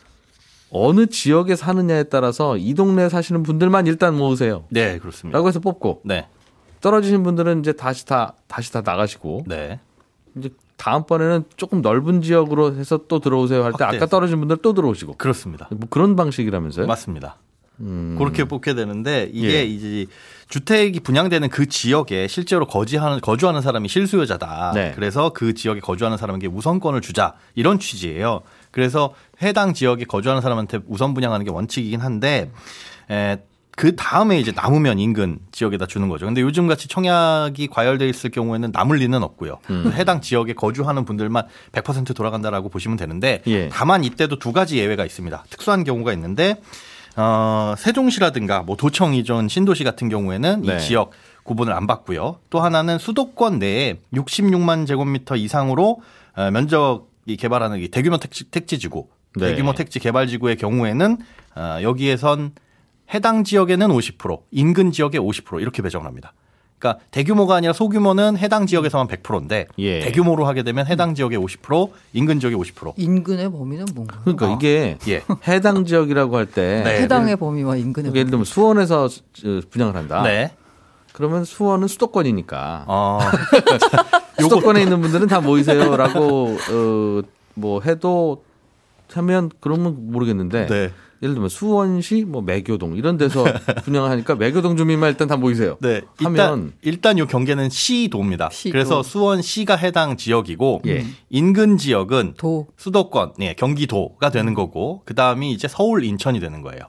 어느 0.71 1.07
지역에 1.07 1.57
사느냐에 1.57 2.05
따라서 2.05 2.57
이 2.57 2.75
동네에 2.75 3.09
사시는 3.09 3.43
분들만 3.43 3.87
일단 3.87 4.17
모으세요. 4.17 4.65
네, 4.69 4.99
그렇습니다. 4.99 5.37
라고 5.37 5.49
해서 5.49 5.61
뽑고 5.61 6.03
네. 6.05 6.27
떨어지신 6.81 7.23
분들은 7.23 7.61
이제 7.61 7.73
다시 7.73 8.05
다 8.07 8.35
다시 8.47 8.73
다 8.73 8.83
나가시고 8.85 9.45
네. 9.47 9.81
이제 10.37 10.51
다음번에는 10.77 11.45
조금 11.57 11.81
넓은 11.83 12.23
지역으로 12.23 12.75
해서 12.77 13.01
또 13.09 13.19
들어오세요 13.19 13.65
할 13.65 13.73
때. 13.73 13.83
아까 13.85 14.07
떨어진 14.07 14.39
분들 14.39 14.59
또 14.59 14.75
들어오시고 14.75 15.15
그렇습니다. 15.17 15.69
뭐 15.71 15.89
그런 15.91 16.15
방식이라면서요? 16.15 16.87
맞습니다. 16.87 17.37
음. 17.81 18.17
그렇게 18.19 18.45
뽑게 18.45 18.75
되는데 18.75 19.31
이게 19.33 19.55
예. 19.55 19.65
이제 19.65 20.07
주택이 20.49 21.01
분양되는 21.01 21.49
그 21.49 21.67
지역에 21.69 22.27
실제로 22.27 22.67
거주하는 22.67 23.21
거주하는 23.21 23.61
사람이 23.61 23.89
실수요자다. 23.89 24.73
네. 24.75 24.93
그래서 24.95 25.31
그 25.31 25.55
지역에 25.55 25.81
거주하는 25.81 26.17
사람에게 26.17 26.47
우선권을 26.47 27.01
주자 27.01 27.35
이런 27.55 27.79
취지예요. 27.79 28.43
그래서 28.71 29.15
해당 29.43 29.75
지역에 29.75 30.05
거주하는 30.05 30.43
사람한테 30.43 30.81
우선 30.89 31.15
분양하는 31.15 31.45
게 31.45 31.51
원칙이긴 31.51 32.01
한데 32.01 32.51
에, 33.11 33.39
그 33.79 33.95
다음에 33.95 34.41
이제 34.41 34.51
남으면 34.51 34.99
인근 34.99 35.39
지역에다 35.53 35.87
주는 35.87 36.09
거죠. 36.09 36.27
근데 36.27 36.41
요즘 36.41 36.67
같이 36.67 36.89
청약이 36.89 37.69
과열돼 37.69 38.09
있을 38.09 38.31
경우에는 38.31 38.71
남을 38.73 38.97
리는 38.97 39.23
없고요. 39.23 39.59
음. 39.71 39.93
해당 39.95 40.21
지역에 40.21 40.53
거주하는 40.55 41.05
분들만 41.05 41.45
100% 41.71 42.17
돌아간다라고 42.17 42.71
보시면 42.71 42.97
되는데 42.97 43.41
예. 43.47 43.69
다만 43.69 44.03
이때도 44.03 44.41
두 44.41 44.53
가지 44.53 44.79
예외가 44.79 45.05
있습니다. 45.05 45.45
특수한 45.49 45.85
경우가 45.85 46.13
있는데 46.15 46.61
어, 47.19 47.75
세종시라든가 47.77 48.63
뭐 48.63 48.77
도청 48.77 49.13
이전 49.13 49.49
신도시 49.49 49.83
같은 49.83 50.09
경우에는 50.09 50.63
네. 50.63 50.77
이 50.77 50.81
지역 50.81 51.11
구분을 51.43 51.73
안 51.73 51.89
받고요. 51.89 52.39
또 52.49 52.61
하나는 52.61 52.99
수도권 52.99 53.59
내에 53.59 53.99
66만 54.15 54.87
제곱미터 54.87 55.35
이상으로 55.35 56.01
어, 56.37 56.51
면적이 56.53 57.37
개발하는 57.37 57.81
이 57.81 57.89
대규모 57.89 58.19
택지, 58.19 58.45
택지지구, 58.45 59.09
네. 59.37 59.51
대규모 59.51 59.75
택지 59.75 59.99
개발지구의 59.99 60.57
경우에는 60.57 61.19
어, 61.57 61.79
여기에선 61.83 62.53
해당 63.13 63.43
지역에는 63.43 63.89
50%, 63.89 64.43
인근 64.53 64.93
지역에 64.93 65.19
50% 65.19 65.61
이렇게 65.61 65.83
배정을 65.83 66.07
합니다. 66.07 66.35
그러니까 66.79 67.05
대규모가 67.11 67.57
아니라 67.57 67.73
소규모는 67.73 68.39
해당 68.39 68.67
지역에서만 68.67 69.09
100%인데 69.09 69.67
예. 69.79 70.01
대규모로 70.01 70.47
하게 70.47 70.63
되면 70.63 70.87
해당 70.87 71.15
지역의 71.15 71.39
50%, 71.39 71.91
인근 72.13 72.39
지역의 72.39 72.59
50%. 72.59 72.95
인근의 72.97 73.51
범위는 73.51 73.87
뭔가요? 73.95 74.21
그러니까 74.25 74.49
이게 74.55 74.97
예. 75.09 75.23
해당 75.49 75.85
지역이라고 75.85 76.37
할때 76.37 76.83
네. 76.85 77.03
해당의 77.03 77.37
범위와 77.37 77.77
인근의 77.77 78.13
예를 78.15 78.31
들면 78.31 78.45
수원에서 78.45 79.09
수- 79.09 79.23
분양을 79.71 79.97
한다. 79.97 80.23
네. 80.23 80.53
그러면 81.13 81.45
수원은 81.45 81.89
수도권이니까 81.89 82.85
어, 82.87 83.19
수도권에 84.41 84.81
있는 84.83 85.01
분들은 85.01 85.27
다 85.27 85.41
모이세요라고 85.41 86.57
어, 86.71 87.23
뭐 87.55 87.81
해도 87.81 88.45
하면 89.13 89.51
그러면 89.59 90.13
모르겠는데 90.13 90.67
네. 90.67 90.91
예를 91.23 91.35
들면 91.35 91.49
수원시 91.49 92.25
뭐 92.27 92.43
매교동 92.43 92.97
이런 92.97 93.17
데서 93.17 93.45
분양을 93.85 94.11
하니까 94.11 94.37
매교동 94.37 94.77
주민만 94.77 95.11
일단 95.11 95.27
다 95.27 95.37
모이세요. 95.37 95.77
네. 95.81 96.03
일단 96.21 96.27
하면 96.27 96.73
일단 96.83 97.19
요 97.19 97.27
경계는 97.27 97.71
시도입니다. 97.71 98.51
시도. 98.51 98.73
그래서 98.73 99.03
수원시가 99.03 99.77
해당 99.77 100.17
지역이고 100.17 100.83
예. 100.87 101.05
인근 101.31 101.77
지역은 101.77 102.35
도 102.37 102.69
수도권, 102.77 103.33
예, 103.41 103.55
경기도가 103.55 104.31
되는 104.31 104.55
거고 104.55 105.03
그 105.05 105.15
다음이 105.15 105.53
이제 105.53 105.67
서울, 105.67 106.05
인천이 106.05 106.39
되는 106.39 106.63
거예요. 106.63 106.83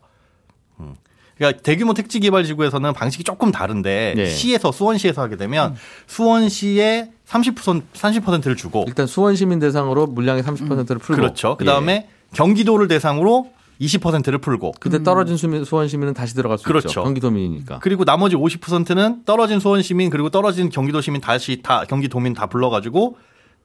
음. 0.80 0.94
그러니까 1.36 1.62
대규모 1.64 1.94
택지 1.94 2.20
개발 2.20 2.44
지구에서는 2.44 2.94
방식이 2.94 3.24
조금 3.24 3.52
다른데 3.52 4.14
예. 4.18 4.26
시에서 4.28 4.72
수원시에서 4.72 5.22
하게 5.24 5.38
되면 5.38 5.76
수원시에 6.06 7.12
30% 7.28 7.84
30%를 7.94 8.56
주고 8.56 8.84
일단 8.88 9.08
수원 9.08 9.36
시민 9.36 9.60
대상으로 9.60 10.06
물량의 10.08 10.44
30%를 10.44 11.00
풀고 11.00 11.22
그렇죠. 11.22 11.56
그 11.58 11.66
예. 11.66 11.70
다음에 11.70 12.10
경기도를 12.34 12.88
대상으로 12.88 13.52
20%를 13.80 14.40
풀고 14.40 14.74
그때 14.80 15.02
떨어진 15.04 15.38
수민, 15.38 15.64
수원 15.64 15.88
시민은 15.88 16.14
다시 16.14 16.36
들어갈 16.36 16.58
수 16.58 16.66
그렇죠. 16.66 16.90
있죠. 16.90 17.04
경기도민이니까. 17.04 17.80
그리고 17.80 18.04
나머지 18.04 18.36
50%는 18.36 19.24
떨어진 19.26 19.60
수원 19.60 19.82
시민 19.82 20.10
그리고 20.10 20.30
떨어진 20.30 20.70
경기도 20.70 21.02
시민 21.02 21.22
다시 21.22 21.62
다 21.64 21.86
경기도민 21.86 22.34
다 22.34 22.48
불러 22.48 22.70
가지고 22.70 23.18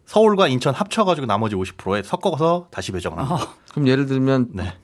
서울과 0.06 0.49
인천 0.49 0.75
합쳐 0.75 1.04
가지고 1.04 1.26
나머지 1.26 1.56
50%에 1.56 2.02
섞어서 2.02 2.68
다시 2.71 2.92
배정을 2.92 3.18
합니다. 3.18 3.54
그럼 3.73 3.88
예를 3.88 4.06
들면 4.06 4.50
네. 4.52 4.75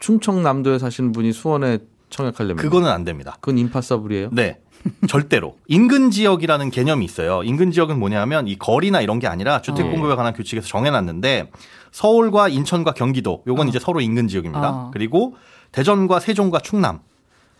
충청남도에 0.00 0.78
사시는 0.78 1.12
분이 1.12 1.32
수원에 1.32 1.78
청약하려면 2.10 2.56
그거는 2.56 2.88
안 2.88 3.04
됩니다. 3.04 3.36
그건 3.40 3.58
임파서블이에요. 3.58 4.28
네. 4.32 4.60
절대로. 5.08 5.56
인근 5.66 6.10
지역이라는 6.10 6.70
개념이 6.70 7.04
있어요. 7.04 7.42
인근 7.42 7.70
지역은 7.70 7.98
뭐냐면 7.98 8.46
이 8.48 8.56
거리나 8.56 9.00
이런 9.00 9.18
게 9.18 9.26
아니라 9.26 9.62
주택 9.62 9.86
어. 9.86 9.90
공급에 9.90 10.14
관한 10.14 10.32
규칙에서 10.32 10.66
정해놨는데 10.66 11.50
서울과 11.92 12.48
인천과 12.48 12.92
경기도 12.92 13.42
요건 13.46 13.68
이제 13.68 13.78
서로 13.78 14.00
인근 14.00 14.28
지역입니다. 14.28 14.70
어. 14.70 14.90
그리고 14.92 15.34
대전과 15.72 16.20
세종과 16.20 16.60
충남, 16.60 17.00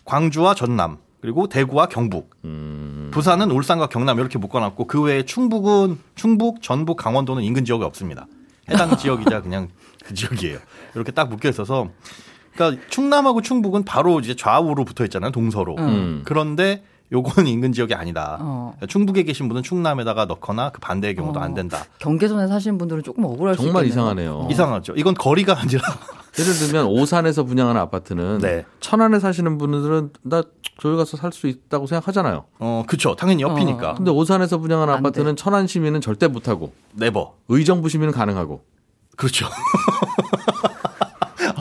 광주와 0.05 0.55
전남, 0.55 0.99
그리고 1.21 1.49
대구와 1.49 1.87
경북, 1.87 2.31
음. 2.45 3.11
부산은 3.13 3.51
울산과 3.51 3.89
경남 3.89 4.19
이렇게 4.19 4.39
묶어놨고 4.39 4.87
그 4.87 5.03
외에 5.03 5.25
충북은 5.25 5.99
충북, 6.15 6.63
전북, 6.63 6.97
강원도는 6.97 7.43
인근 7.43 7.65
지역이 7.65 7.83
없습니다. 7.85 8.27
해당 8.71 8.95
지역이자 8.97 9.43
그냥 9.43 9.69
그 10.05 10.15
지역이에요. 10.15 10.59
이렇게 10.95 11.13
딱 11.13 11.29
묶여 11.29 11.49
있어서 11.49 11.89
그러니까 12.55 12.83
충남하고 12.89 13.43
충북은 13.43 13.85
바로 13.85 14.19
이제 14.21 14.35
좌우로 14.35 14.85
붙어 14.85 15.05
있잖아요. 15.05 15.31
동서로. 15.31 15.77
음. 15.79 16.23
그런데 16.25 16.83
요거는 17.13 17.49
인근 17.51 17.73
지역이 17.73 17.95
아니다. 17.95 18.39
어. 18.41 18.75
충북에 18.89 19.23
계신 19.23 19.49
분은 19.49 19.63
충남에다가 19.63 20.25
넣거나 20.27 20.71
그 20.71 20.81
반대의 20.81 21.15
경우도 21.15 21.39
어. 21.39 21.43
안 21.43 21.55
된다. 21.55 21.85
경계선에 22.01 22.49
사시는 22.49 22.79
분들은 22.79 23.03
조금 23.03 23.25
억울할 23.25 23.55
수 23.55 23.63
정말 23.63 23.85
있겠네요. 23.87 23.93
이상하네요. 24.13 24.31
어. 24.47 24.49
이상하죠. 24.51 24.95
이건 24.97 25.15
거리가 25.15 25.59
아니라 25.61 25.83
예를 26.39 26.53
들면 26.53 26.87
오산에서 26.87 27.45
분양하는 27.45 27.81
아파트는 27.81 28.39
네. 28.39 28.65
천안에 28.81 29.21
사시는 29.21 29.57
분들은 29.59 30.11
나 30.23 30.43
저기 30.79 30.97
가서 30.97 31.17
살 31.17 31.33
수 31.33 31.47
있다고 31.47 31.87
생각하잖아요. 31.87 32.45
어 32.59 32.83
그쵸 32.87 33.15
당연히 33.17 33.43
옆이니까 33.43 33.95
근데 33.95 34.11
오산에서 34.11 34.59
분양하는 34.59 34.93
안 34.93 34.99
아파트는 35.01 35.37
천안 35.37 35.67
시민은 35.67 36.01
절대 36.03 36.29
못 36.29 36.49
하고 36.49 36.73
네버 36.93 37.35
의정부 37.49 37.89
시민은 37.89 38.13
가능하고 38.13 38.63
그렇죠. 39.17 39.47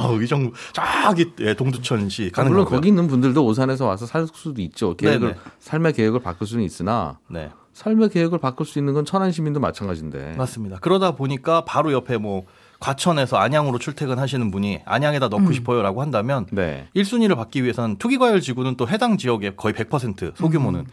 아 0.05 0.11
의정 0.11 0.51
저기 0.73 1.31
예, 1.39 1.53
동두천시 1.53 2.31
가는 2.31 2.49
물론 2.51 2.65
거고요. 2.65 2.77
거기 2.77 2.89
있는 2.89 3.07
분들도 3.07 3.43
오산에서 3.45 3.85
와서 3.85 4.05
살 4.05 4.27
수도 4.31 4.61
있죠. 4.61 4.95
계획을 4.95 5.29
네네. 5.29 5.39
삶의 5.59 5.93
계획을 5.93 6.19
바꿀 6.19 6.47
수는 6.47 6.63
있으나 6.63 7.19
네 7.27 7.49
삶의 7.75 8.09
계획을 8.09 8.39
바꿀 8.39 8.65
수 8.65 8.79
있는 8.79 8.93
건 8.93 9.03
천안 9.03 9.31
시민도 9.31 9.59
마찬가지인데. 9.59 10.35
맞습니다. 10.37 10.77
그러다 10.79 11.11
보니까 11.11 11.65
바로 11.65 11.91
옆에 11.91 12.17
뭐 12.17 12.45
과천에서 12.79 13.37
안양으로 13.37 13.79
출퇴근하시는 13.79 14.49
분이 14.49 14.81
안양에다 14.85 15.27
넣고 15.27 15.51
싶어요라고 15.51 16.01
한다면 16.01 16.45
네. 16.51 16.87
1순위를 16.95 17.35
받기 17.35 17.63
위해서는 17.63 17.97
투기과열 17.97 18.39
지구는 18.39 18.75
또 18.77 18.87
해당 18.87 19.17
지역의 19.17 19.57
거의 19.57 19.73
100% 19.73 20.35
소규모는 20.35 20.85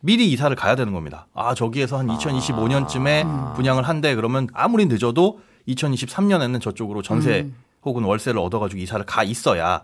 미리 0.00 0.30
이사를 0.30 0.54
가야 0.54 0.76
되는 0.76 0.92
겁니다. 0.92 1.26
아, 1.34 1.54
저기에서 1.54 1.98
한 1.98 2.06
2025년쯤에 2.06 3.54
분양을 3.56 3.82
한대 3.82 4.14
그러면 4.14 4.46
아무리 4.52 4.86
늦어도 4.86 5.40
2023년에는 5.66 6.60
저쪽으로 6.60 7.02
전세 7.02 7.50
혹은 7.86 8.04
월세를 8.04 8.38
얻어가지고 8.40 8.80
이사를 8.80 9.04
가 9.06 9.22
있어야 9.22 9.82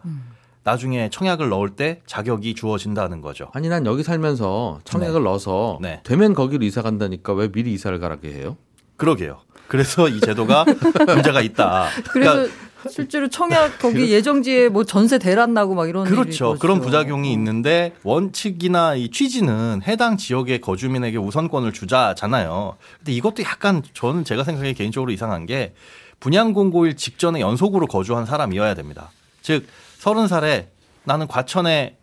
나중에 0.64 1.08
청약을 1.10 1.48
넣을 1.48 1.70
때 1.70 2.00
자격이 2.06 2.54
주어진다는 2.54 3.20
거죠. 3.20 3.48
아니 3.52 3.68
난 3.68 3.86
여기 3.86 4.02
살면서 4.02 4.80
청약을 4.84 5.22
넣어서 5.22 5.78
네. 5.80 6.00
되면 6.04 6.34
거기로 6.34 6.64
이사 6.64 6.82
간다니까 6.82 7.32
왜 7.32 7.50
미리 7.50 7.72
이사를 7.72 7.98
가라게 7.98 8.32
해요? 8.32 8.56
그러게요. 8.96 9.40
그래서 9.68 10.08
이 10.08 10.20
제도가 10.20 10.64
문제가 11.06 11.40
있다. 11.40 11.88
그래서 12.12 12.32
그러니까 12.32 12.54
실제로 12.90 13.28
청약 13.28 13.78
거기 13.78 14.10
예정지에 14.12 14.68
뭐 14.68 14.84
전세 14.84 15.18
대란 15.18 15.54
나고 15.54 15.74
막 15.74 15.88
이런 15.88 16.04
그렇죠. 16.04 16.56
그런 16.58 16.80
부작용이 16.80 17.32
있는데 17.32 17.94
원칙이나 18.02 18.96
이 18.96 19.10
취지는 19.10 19.80
해당 19.86 20.16
지역의 20.16 20.60
거주민에게 20.60 21.16
우선권을 21.16 21.72
주자잖아요. 21.72 22.76
근데 22.98 23.12
이것도 23.12 23.42
약간 23.44 23.82
저는 23.94 24.24
제가 24.24 24.44
생각하기에 24.44 24.74
개인적으로 24.74 25.12
이상한 25.12 25.46
게 25.46 25.74
분양 26.22 26.52
공고일 26.52 26.94
직전에 26.94 27.40
연속으로 27.40 27.88
거주한 27.88 28.26
사람이어야 28.26 28.74
됩니다. 28.74 29.10
즉 29.40 29.66
서른 29.98 30.28
살에 30.28 30.70
나는 31.02 31.26
과천에 31.26 31.98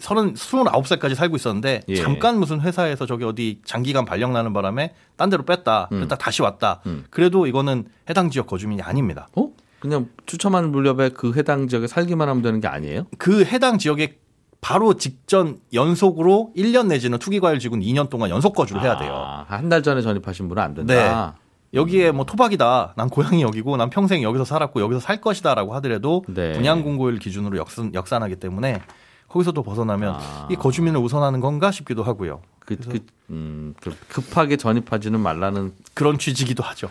서른 0.00 0.34
스물아홉 0.34 0.86
살까지 0.86 1.14
살고 1.14 1.36
있었는데 1.36 1.82
예. 1.88 1.96
잠깐 1.96 2.40
무슨 2.40 2.62
회사에서 2.62 3.04
저기 3.04 3.24
어디 3.24 3.60
장기간 3.66 4.06
발령 4.06 4.32
나는 4.32 4.54
바람에 4.54 4.94
딴 5.16 5.28
데로 5.28 5.42
뺐다. 5.44 5.90
뺐다 5.90 6.16
다시 6.16 6.40
왔다. 6.40 6.80
음. 6.86 7.04
그래도 7.10 7.46
이거는 7.46 7.84
해당 8.08 8.30
지역 8.30 8.46
거주민이 8.46 8.80
아닙니다. 8.80 9.28
어? 9.36 9.50
그냥 9.78 10.08
추첨하는 10.24 10.72
물렵에 10.72 11.10
그 11.10 11.34
해당 11.36 11.68
지역에 11.68 11.86
살기만 11.86 12.30
하면 12.30 12.42
되는 12.42 12.60
게 12.60 12.68
아니에요? 12.68 13.04
그 13.18 13.44
해당 13.44 13.76
지역에 13.76 14.16
바로 14.62 14.94
직전 14.94 15.58
연속으로 15.74 16.52
1년 16.56 16.86
내지는 16.86 17.18
투기과열 17.18 17.58
지구는 17.58 17.84
2년 17.84 18.08
동안 18.08 18.30
연속 18.30 18.54
거주를 18.54 18.80
해야 18.80 18.96
돼요. 18.96 19.12
아, 19.14 19.44
한달 19.48 19.82
전에 19.82 20.00
전입하신 20.00 20.48
분은 20.48 20.62
안 20.62 20.72
된다. 20.74 21.36
여기에 21.72 22.10
뭐 22.10 22.24
토박이다. 22.24 22.94
난 22.96 23.08
고향이 23.08 23.42
여기고 23.42 23.76
난 23.76 23.90
평생 23.90 24.22
여기서 24.22 24.44
살았고 24.44 24.80
여기서 24.80 25.00
살 25.00 25.20
것이다라고 25.20 25.74
하더라도 25.76 26.24
네. 26.28 26.52
분양 26.52 26.82
공고일 26.82 27.18
기준으로 27.18 27.58
역산, 27.58 27.94
역산하기 27.94 28.36
때문에 28.36 28.82
거기서도 29.28 29.62
벗어나면 29.62 30.14
아. 30.18 30.48
이 30.50 30.56
거주민을 30.56 31.00
우선하는 31.00 31.40
건가 31.40 31.70
싶기도 31.70 32.02
하고요. 32.02 32.40
그, 32.58 32.76
그, 32.76 33.00
음, 33.30 33.74
그 33.80 33.96
급하게 34.08 34.56
전입하지는 34.56 35.20
말라는. 35.20 35.72
그런 35.94 36.18
취지기도 36.18 36.62
하죠. 36.64 36.90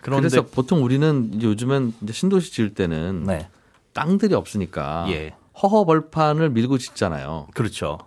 그런데 0.00 0.28
그래서 0.28 0.42
보통 0.46 0.82
우리는 0.82 1.30
이제 1.34 1.46
요즘엔 1.46 1.94
이제 2.02 2.12
신도시 2.12 2.52
지을 2.52 2.74
때는 2.74 3.24
네. 3.24 3.48
땅들이 3.92 4.34
없으니까 4.34 5.06
예. 5.08 5.34
허허벌판을 5.62 6.50
밀고 6.50 6.78
짓잖아요. 6.78 7.48
그렇죠. 7.54 7.98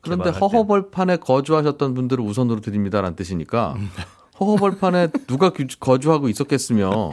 그런데. 0.00 0.30
허허벌판에 0.30 1.16
거주하셨던 1.16 1.94
분들을 1.94 2.24
우선으로 2.24 2.60
드립니다라는 2.60 3.16
뜻이니까 3.16 3.74
음. 3.76 3.90
허허벌판에 4.40 5.08
누가 5.26 5.50
규- 5.50 5.66
거주하고 5.78 6.28
있었겠으며 6.28 7.12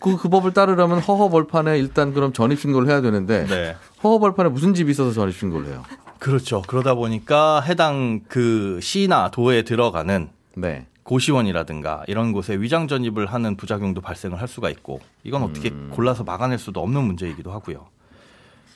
그, 0.00 0.16
그 0.16 0.28
법을 0.28 0.52
따르려면 0.54 1.00
허허벌판에 1.00 1.78
일단 1.78 2.14
그럼 2.14 2.32
전입신고를 2.32 2.88
해야 2.88 3.00
되는데 3.02 3.44
네. 3.46 3.76
허허벌판에 4.02 4.48
무슨 4.48 4.72
집이 4.74 4.90
있어서 4.92 5.12
전입신고를 5.12 5.66
해요? 5.68 5.82
그렇죠. 6.18 6.62
그러다 6.66 6.94
보니까 6.94 7.60
해당 7.60 8.20
그 8.28 8.78
시나 8.80 9.30
도에 9.30 9.62
들어가는 9.62 10.30
네. 10.54 10.86
고시원이라든가 11.02 12.04
이런 12.06 12.32
곳에 12.32 12.54
위장 12.54 12.86
전입을 12.86 13.26
하는 13.26 13.56
부작용도 13.56 14.00
발생을 14.00 14.40
할 14.40 14.46
수가 14.46 14.70
있고 14.70 15.00
이건 15.24 15.42
어떻게 15.42 15.70
골라서 15.90 16.22
막아낼 16.22 16.58
수도 16.58 16.80
없는 16.80 17.02
문제이기도 17.02 17.50
하고요. 17.50 17.86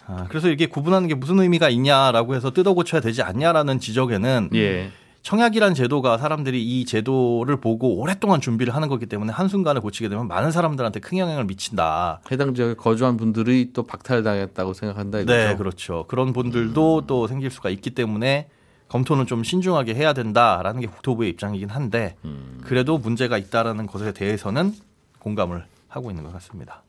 아, 0.08 0.26
그래서 0.28 0.48
이게 0.48 0.66
구분하는 0.66 1.08
게 1.08 1.14
무슨 1.14 1.38
의미가 1.40 1.68
있냐라고 1.68 2.34
해서 2.34 2.50
뜯어 2.52 2.74
고쳐야 2.74 3.00
되지 3.00 3.22
않냐라는 3.22 3.78
지적에는 3.80 4.50
예. 4.54 4.90
청약이란 5.26 5.74
제도가 5.74 6.18
사람들이 6.18 6.62
이 6.62 6.84
제도를 6.84 7.56
보고 7.56 7.96
오랫동안 7.96 8.40
준비를 8.40 8.76
하는 8.76 8.86
거기 8.86 9.06
때문에 9.06 9.32
한순간에 9.32 9.80
고치게 9.80 10.08
되면 10.08 10.28
많은 10.28 10.52
사람들한테 10.52 11.00
큰 11.00 11.18
영향을 11.18 11.46
미친다. 11.46 12.20
해당 12.30 12.54
지역에 12.54 12.74
거주한 12.74 13.16
분들이 13.16 13.72
또 13.72 13.82
박탈당했다고 13.82 14.72
생각한다 14.72 15.18
이거죠. 15.18 15.36
네, 15.36 15.56
그렇죠. 15.56 16.04
그런 16.06 16.32
분들도 16.32 17.06
또 17.08 17.26
생길 17.26 17.50
수가 17.50 17.70
있기 17.70 17.90
때문에 17.90 18.48
검토는 18.86 19.26
좀 19.26 19.42
신중하게 19.42 19.96
해야 19.96 20.12
된다라는 20.12 20.80
게 20.80 20.86
국토부의 20.86 21.30
입장이긴 21.30 21.70
한데 21.70 22.14
그래도 22.62 22.96
문제가 22.96 23.36
있다라는 23.36 23.88
것에 23.88 24.12
대해서는 24.12 24.74
공감을 25.18 25.66
하고 25.88 26.10
있는 26.12 26.22
것 26.22 26.32
같습니다. 26.34 26.84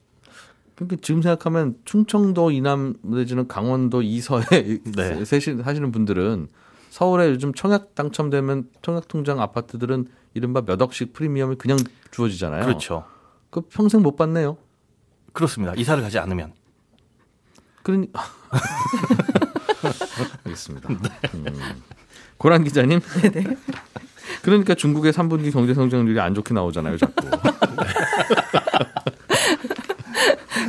그러니까 0.76 0.98
지금 1.02 1.24
생각하면 1.24 1.74
충청도 1.86 2.52
이남 2.52 2.98
내지는 3.02 3.48
강원도 3.48 4.04
이서에 4.04 4.44
네. 4.96 5.26
사시는 5.26 5.92
분들은 5.92 6.50
서울에 6.98 7.30
요즘 7.30 7.54
청약 7.54 7.94
당첨되면 7.94 8.70
청약 8.82 9.08
통장 9.08 9.40
아파트들은 9.40 10.08
이른바 10.34 10.62
몇 10.62 10.82
억씩 10.82 11.14
프리미엄이 11.14 11.58
그냥 11.58 11.78
주어지잖아요. 12.10 12.66
그렇죠. 12.66 13.06
그 13.52 13.62
평생 13.62 14.02
못 14.02 14.16
받네요. 14.16 14.58
그렇습니다. 15.32 15.76
이사를 15.76 16.02
가지 16.02 16.18
않으면. 16.18 16.54
그러니 17.84 18.10
알겠습니다. 20.44 20.90
음. 21.36 21.84
고란 22.40 22.64
기자님. 22.64 23.00
그러니까 24.42 24.74
중국의 24.74 25.14
3분기 25.14 25.54
경제 25.54 25.76
성장률이 25.76 26.20
안 26.20 26.34
좋게 26.34 26.56
나오잖아요, 26.56 26.98
자꾸. 26.98 27.28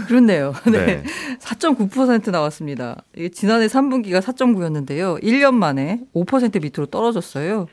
그렇네요. 0.08 0.54
네. 0.72 0.86
네. 0.86 1.02
4.9% 1.40 2.30
나왔습니다. 2.30 3.02
이게 3.14 3.28
지난해 3.28 3.66
3분기가 3.66 4.20
4.9였는데요. 4.20 5.22
1년 5.22 5.54
만에 5.54 6.00
5% 6.14 6.62
밑으로 6.62 6.86
떨어졌어요. 6.86 7.66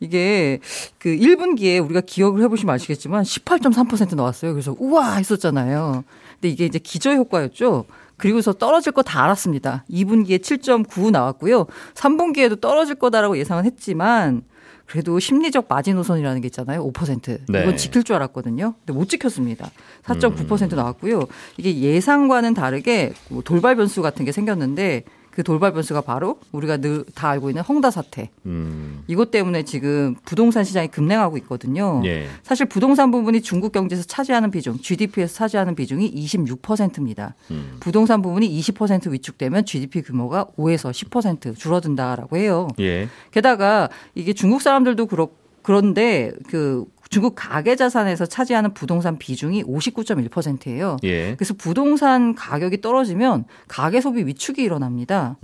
이게 0.00 0.58
그 0.98 1.10
1분기에 1.10 1.82
우리가 1.84 2.00
기억을 2.00 2.42
해보시면 2.42 2.74
아시겠지만 2.74 3.22
18.3% 3.22 4.16
나왔어요. 4.16 4.52
그래서 4.52 4.74
우와 4.78 5.16
했었잖아요. 5.16 6.04
근데 6.34 6.48
이게 6.48 6.64
이제 6.66 6.78
기저 6.78 7.12
효과였죠. 7.14 7.84
그리고서 8.16 8.52
떨어질 8.52 8.92
거 8.92 9.02
다 9.02 9.22
알았습니다. 9.24 9.84
2분기에 9.90 10.40
7.9 10.40 11.10
나왔고요. 11.10 11.66
3분기에도 11.94 12.60
떨어질 12.60 12.94
거다라고 12.96 13.36
예상은 13.38 13.64
했지만 13.66 14.42
그래도 14.86 15.18
심리적 15.18 15.66
마지노선이라는 15.68 16.40
게 16.40 16.46
있잖아요. 16.46 16.90
5%. 16.92 17.38
네. 17.48 17.62
이건 17.62 17.76
지킬 17.76 18.04
줄 18.04 18.16
알았거든요. 18.16 18.74
근데 18.78 18.92
못 18.92 19.08
지켰습니다. 19.08 19.70
4.9% 20.04 20.74
나왔고요. 20.74 21.26
이게 21.56 21.78
예상과는 21.78 22.54
다르게 22.54 23.12
뭐 23.28 23.42
돌발 23.42 23.76
변수 23.76 24.02
같은 24.02 24.24
게 24.24 24.32
생겼는데 24.32 25.04
그 25.34 25.42
돌발 25.42 25.72
변수가 25.72 26.00
바로 26.02 26.38
우리가 26.52 26.78
늘 26.78 27.04
다 27.14 27.30
알고 27.30 27.50
있는 27.50 27.62
헝다 27.62 27.90
사태. 27.90 28.30
음. 28.46 29.02
이것 29.06 29.30
때문에 29.30 29.64
지금 29.64 30.14
부동산 30.24 30.64
시장이 30.64 30.88
급냉하고 30.88 31.36
있거든요. 31.38 32.02
예. 32.04 32.26
사실 32.42 32.66
부동산 32.66 33.10
부분이 33.10 33.42
중국 33.42 33.72
경제에서 33.72 34.04
차지하는 34.04 34.50
비중, 34.50 34.78
GDP에서 34.78 35.34
차지하는 35.34 35.74
비중이 35.74 36.12
26%입니다. 36.14 37.34
음. 37.50 37.76
부동산 37.80 38.22
부분이 38.22 38.48
20% 38.60 39.10
위축되면 39.10 39.64
GDP 39.64 40.02
규모가 40.02 40.46
5에서 40.58 40.90
10% 40.90 41.56
줄어든다라고 41.56 42.36
해요. 42.36 42.68
예. 42.80 43.08
게다가 43.30 43.88
이게 44.14 44.32
중국 44.32 44.62
사람들도 44.62 45.06
그렇 45.06 45.28
그런데 45.62 46.30
그 46.48 46.84
중국 47.14 47.34
가계 47.36 47.76
자산에서 47.76 48.26
차지하는 48.26 48.74
부동산 48.74 49.18
비중이 49.18 49.62
59.1%예요. 49.62 50.96
예. 51.04 51.36
그래서 51.36 51.54
부동산 51.54 52.34
가격이 52.34 52.80
떨어지면 52.80 53.44
가계 53.68 54.00
소비 54.00 54.26
위축이 54.26 54.60
일어납니다. 54.60 55.36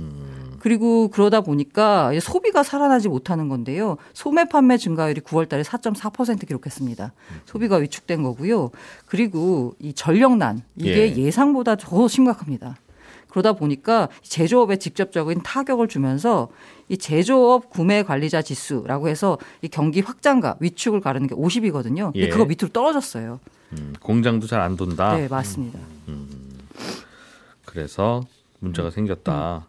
그리고 0.58 1.06
그러다 1.08 1.42
보니까 1.42 2.10
소비가 2.20 2.64
살아나지 2.64 3.08
못하는 3.08 3.48
건데요. 3.48 3.98
소매 4.14 4.46
판매 4.46 4.78
증가율이 4.78 5.20
9월 5.20 5.48
달에 5.48 5.62
4.4% 5.62 6.44
기록했습니다. 6.44 7.12
소비가 7.44 7.76
위축된 7.76 8.24
거고요. 8.24 8.70
그리고 9.06 9.76
이 9.78 9.92
전력난 9.92 10.62
이게 10.74 11.14
예. 11.14 11.16
예. 11.16 11.30
상보다 11.30 11.76
더 11.76 12.08
심각합니다. 12.08 12.78
그러다 13.30 13.52
보니까 13.54 14.08
제조업에 14.22 14.76
직접적인 14.76 15.42
타격을 15.42 15.88
주면서 15.88 16.48
이 16.88 16.98
제조업 16.98 17.70
구매 17.70 18.02
관리자 18.02 18.42
지수라고 18.42 19.08
해서 19.08 19.38
이 19.62 19.68
경기 19.68 20.00
확장과 20.00 20.56
위축을 20.60 21.00
가르는 21.00 21.28
게 21.28 21.34
50이거든요. 21.34 22.12
근데 22.12 22.20
예. 22.26 22.28
그거 22.28 22.44
밑으로 22.44 22.68
떨어졌어요. 22.72 23.40
음, 23.72 23.94
공장도 24.00 24.46
잘 24.48 24.60
안 24.60 24.76
돈다. 24.76 25.16
네, 25.16 25.28
맞습니다. 25.28 25.78
그래서 27.64 28.22
문제가 28.58 28.90
생겼다. 28.90 29.66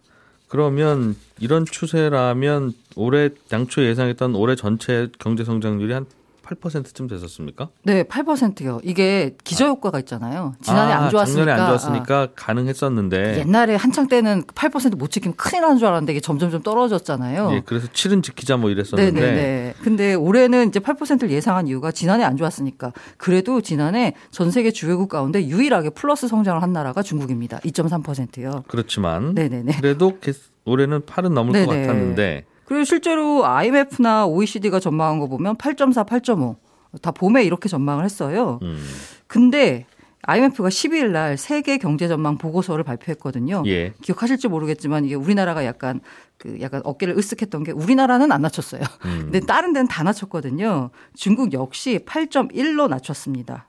그러면 0.48 1.16
이런 1.40 1.66
추세라면 1.66 2.74
올해 2.96 3.30
당초 3.50 3.84
예상했던 3.86 4.36
올해 4.36 4.56
전체 4.56 5.08
경제 5.20 5.44
성장률이 5.46 5.94
한 5.94 6.06
8%쯤 6.44 7.08
됐었습니까? 7.08 7.70
네, 7.84 8.04
8%요. 8.04 8.80
이게 8.84 9.36
기저 9.44 9.68
효과가 9.68 10.00
있잖아요. 10.00 10.54
지난해 10.62 10.94
아, 10.94 11.04
안 11.04 11.10
좋았으니까. 11.10 11.46
작년에 11.46 11.62
안 11.62 11.68
좋았으니까 11.70 12.22
아, 12.22 12.28
가능했었는데. 12.36 13.40
옛날에 13.40 13.76
한창 13.76 14.08
때는 14.08 14.44
8%못 14.44 15.12
지키면 15.12 15.36
큰일 15.36 15.62
나는 15.62 15.78
줄 15.78 15.88
알았는데 15.88 16.14
이게 16.14 16.20
점점점 16.20 16.64
떨어졌잖아요. 16.64 17.52
예, 17.54 17.62
그래서 17.66 17.88
7은 17.88 18.24
지키자 18.24 18.58
뭐 18.58 18.70
이랬었는데. 18.70 19.20
네네네. 19.20 19.74
근데 19.84 20.14
올해는 20.14 20.68
이제 20.70 20.80
8%를 20.80 21.30
예상한 21.32 21.68
이유가 21.68 21.92
지난해 21.92 22.24
안 22.24 22.38
좋았으니까. 22.38 22.92
그래도 23.18 23.62
지난해 23.62 24.16
전 24.32 24.52
세계 24.52 24.72
주요국 24.72 25.10
가운데 25.10 25.46
유일하게 25.46 25.92
플러스 25.92 26.28
성장을 26.28 26.62
한 26.62 26.74
나라가 26.74 27.02
중국입니다. 27.02 27.60
2.3%요. 27.60 28.64
그렇지만 28.68 29.36
네 29.36 29.48
네 29.50 29.64
네. 29.64 29.74
그래도 29.78 30.18
개- 30.20 30.32
올해는 30.66 31.02
8은 31.02 31.34
넘을 31.34 31.66
것 31.66 31.72
네네. 31.72 31.88
같았는데 31.88 32.46
그리고 32.72 32.86
실제로 32.86 33.46
IMF나 33.46 34.26
OECD가 34.28 34.80
전망한 34.80 35.20
거 35.20 35.28
보면 35.28 35.58
8.4, 35.58 36.08
8.5. 36.08 36.56
다 37.02 37.12
봄에 37.12 37.44
이렇게 37.44 37.68
전망을 37.68 38.06
했어요. 38.06 38.60
음, 38.62 38.82
근데 39.28 39.86
IMF가 40.22 40.70
12일 40.70 41.10
날 41.10 41.38
세계 41.38 41.78
경제 41.78 42.08
전망 42.08 42.38
보고서를 42.38 42.86
발표했거든요. 42.86 43.64
예. 43.66 43.92
기억하실지 44.02 44.48
모르겠지만 44.48 45.04
이게 45.04 45.16
우리나라가 45.16 45.66
약간 45.66 46.00
그 46.38 46.62
약간 46.62 46.80
어깨를 46.86 47.18
으쓱했던 47.18 47.66
게 47.66 47.74
우리나라는 47.74 48.32
안 48.32 48.42
낮췄어요. 48.42 48.84
음. 49.04 49.20
근데 49.34 49.42
다른 49.42 49.74
데는 49.74 49.90
다 49.90 50.04
낮췄거든요. 50.04 50.92
중국 51.14 51.52
역시 51.52 52.00
8.1로 52.06 52.88
낮췄습니다. 52.88 53.68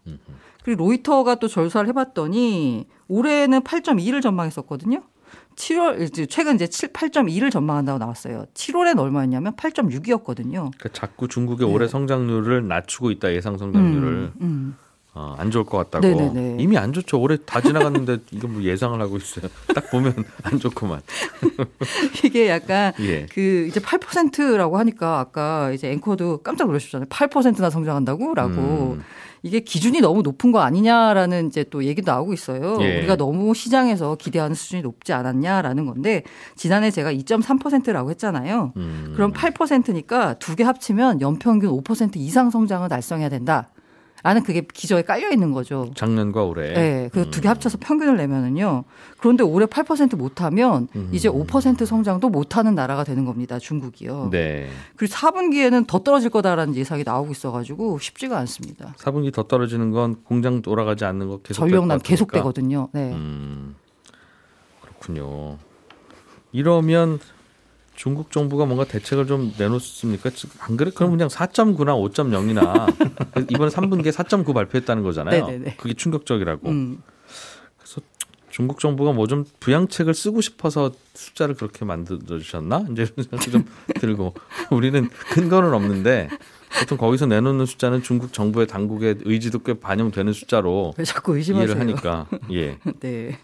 그리고 0.62 0.84
로이터가 0.84 1.36
또 1.36 1.48
절수를 1.48 1.88
해봤더니 1.88 2.86
올해는 3.08 3.62
8.2를 3.62 4.22
전망했었거든요. 4.22 5.02
7월 5.56 6.02
이제 6.02 6.26
최근 6.26 6.54
이제 6.54 6.66
7, 6.66 6.92
8.2를 6.92 7.50
전망한다고 7.50 7.98
나왔어요. 7.98 8.46
7월엔 8.54 8.98
얼마였냐면 8.98 9.54
8.6이었거든요. 9.54 10.70
그러니까 10.76 10.88
자꾸 10.92 11.28
중국의 11.28 11.68
올해 11.68 11.86
성장률을 11.86 12.66
낮추고 12.68 13.10
있다 13.10 13.32
예상 13.32 13.58
성장률을 13.58 14.32
네. 14.34 14.44
음. 14.44 14.76
어, 15.14 15.34
안 15.38 15.50
좋을 15.50 15.64
것 15.64 15.76
같다고 15.76 16.06
네네네. 16.06 16.56
이미 16.58 16.78
안 16.78 16.94
좋죠 16.94 17.20
올해 17.20 17.36
다 17.44 17.60
지나갔는데 17.60 18.18
이거 18.32 18.48
뭐 18.48 18.62
예상을 18.62 18.98
하고 18.98 19.18
있어요 19.18 19.50
딱 19.74 19.90
보면 19.90 20.14
안 20.42 20.58
좋구만 20.58 21.02
이게 22.24 22.48
약간 22.48 22.94
예. 23.00 23.26
그 23.26 23.66
이제 23.68 23.78
8%라고 23.78 24.78
하니까 24.78 25.18
아까 25.18 25.70
이제 25.72 25.90
앵커도 25.90 26.38
깜짝 26.38 26.66
놀라셨잖아요. 26.66 27.08
8%나 27.08 27.68
성장한다고라고. 27.68 28.96
음. 28.98 29.04
이게 29.42 29.58
기준이 29.60 30.00
너무 30.00 30.22
높은 30.22 30.52
거 30.52 30.60
아니냐라는 30.60 31.48
이제 31.48 31.64
또 31.64 31.84
얘기도 31.84 32.12
나오고 32.12 32.32
있어요. 32.32 32.78
예. 32.80 32.98
우리가 32.98 33.16
너무 33.16 33.54
시장에서 33.54 34.14
기대하는 34.14 34.54
수준이 34.54 34.82
높지 34.82 35.12
않았냐라는 35.12 35.84
건데 35.86 36.22
지난해 36.54 36.90
제가 36.92 37.12
2.3%라고 37.12 38.10
했잖아요. 38.10 38.72
음. 38.76 39.12
그럼 39.16 39.32
8%니까 39.32 40.34
두 40.34 40.54
개 40.54 40.62
합치면 40.64 41.20
연평균 41.20 41.70
5% 41.70 42.16
이상 42.16 42.50
성장을 42.50 42.88
달성해야 42.88 43.28
된다. 43.30 43.68
라는 44.22 44.42
그게 44.42 44.60
기저에 44.62 45.02
깔려 45.02 45.30
있는 45.30 45.52
거죠. 45.52 45.90
작년과 45.94 46.44
올해 46.44 46.72
네, 46.74 47.08
그두개 47.12 47.48
합쳐서 47.48 47.78
평균을 47.80 48.16
내면은요. 48.16 48.84
그런데 49.18 49.42
올해 49.42 49.66
8% 49.66 50.16
못하면 50.16 50.88
이제 51.10 51.28
5% 51.28 51.84
성장도 51.84 52.28
못하는 52.28 52.74
나라가 52.74 53.02
되는 53.04 53.24
겁니다. 53.24 53.58
중국이요. 53.58 54.28
네 54.30 54.68
그리고 54.96 55.12
4분기에는 55.14 55.86
더 55.86 55.98
떨어질 56.00 56.30
거다라는 56.30 56.76
예상이 56.76 57.02
나오고 57.04 57.32
있어가지고 57.32 57.98
쉽지가 57.98 58.38
않습니다. 58.38 58.94
4분기 58.98 59.32
더 59.32 59.42
떨어지는 59.44 59.90
건 59.90 60.16
공장 60.24 60.62
돌아가지 60.62 61.04
않는 61.04 61.28
거 61.28 61.38
계속 61.38 61.60
전력난 61.60 61.98
계속되거든요. 61.98 62.88
네. 62.92 63.12
음, 63.12 63.74
그렇군요. 64.80 65.58
이러면 66.52 67.18
중국 67.94 68.30
정부가 68.32 68.64
뭔가 68.64 68.84
대책을 68.84 69.26
좀 69.26 69.52
내놓습니까? 69.58 70.30
안 70.60 70.76
그래? 70.76 70.90
그럼 70.94 71.10
그냥 71.12 71.28
4.9나 71.28 72.12
5.0이나 72.12 73.50
이번에 73.50 73.70
3분기에 73.70 74.12
4.9 74.12 74.54
발표했다는 74.54 75.02
거잖아요. 75.02 75.46
네네네. 75.46 75.76
그게 75.76 75.94
충격적이라고. 75.94 76.68
음. 76.68 77.02
중국 78.50 78.80
정부가 78.80 79.12
뭐 79.12 79.26
좀 79.26 79.46
부양책을 79.60 80.12
쓰고 80.12 80.42
싶어서 80.42 80.92
숫자를 81.14 81.54
그렇게 81.54 81.86
만들어 81.86 82.18
주셨나? 82.38 82.84
이제 82.92 83.06
생각이 83.06 83.50
좀 83.50 83.64
들고 83.98 84.34
우리는 84.70 85.08
근거는 85.30 85.72
없는데 85.72 86.28
보통 86.80 86.98
거기서 86.98 87.24
내놓는 87.24 87.64
숫자는 87.64 88.02
중국 88.02 88.34
정부의 88.34 88.66
당국의 88.66 89.20
의지도 89.24 89.60
꽤 89.60 89.72
반영되는 89.72 90.34
숫자로 90.34 90.92
왜 90.98 91.04
자꾸 91.04 91.34
의심하세요? 91.36 91.66
이해를 91.66 91.80
하니까 91.80 92.26
예. 92.50 92.78
네. 93.00 93.38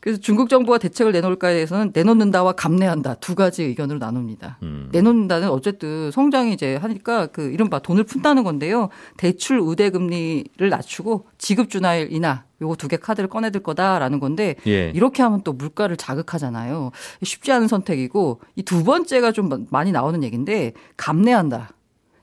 그래서 0.00 0.18
중국 0.18 0.48
정부가 0.48 0.78
대책을 0.78 1.12
내놓을까에 1.12 1.52
대해서는 1.54 1.90
내놓는다와 1.94 2.52
감내한다 2.52 3.14
두 3.14 3.34
가지 3.34 3.64
의견으로 3.64 3.98
나눕니다. 3.98 4.58
음. 4.62 4.88
내놓는다는 4.92 5.50
어쨌든 5.50 6.10
성장이 6.10 6.54
이제 6.54 6.76
하니까 6.76 7.26
그 7.26 7.50
이른바 7.50 7.78
돈을 7.80 8.04
푼다는 8.04 8.42
건데요. 8.42 8.88
대출 9.18 9.58
우대 9.58 9.90
금리를 9.90 10.68
낮추고 10.68 11.26
지급 11.38 11.68
준화율 11.68 12.12
인하 12.12 12.44
요거 12.62 12.76
두 12.76 12.88
개 12.88 12.96
카드를 12.96 13.28
꺼내들 13.28 13.62
거다라는 13.62 14.20
건데 14.20 14.56
예. 14.66 14.90
이렇게 14.94 15.22
하면 15.22 15.42
또 15.44 15.52
물가를 15.52 15.96
자극하잖아요. 15.96 16.90
쉽지 17.22 17.52
않은 17.52 17.68
선택이고 17.68 18.40
이 18.56 18.62
두 18.62 18.84
번째가 18.84 19.32
좀 19.32 19.66
많이 19.70 19.92
나오는 19.92 20.22
얘기인데 20.22 20.72
감내한다. 20.96 21.70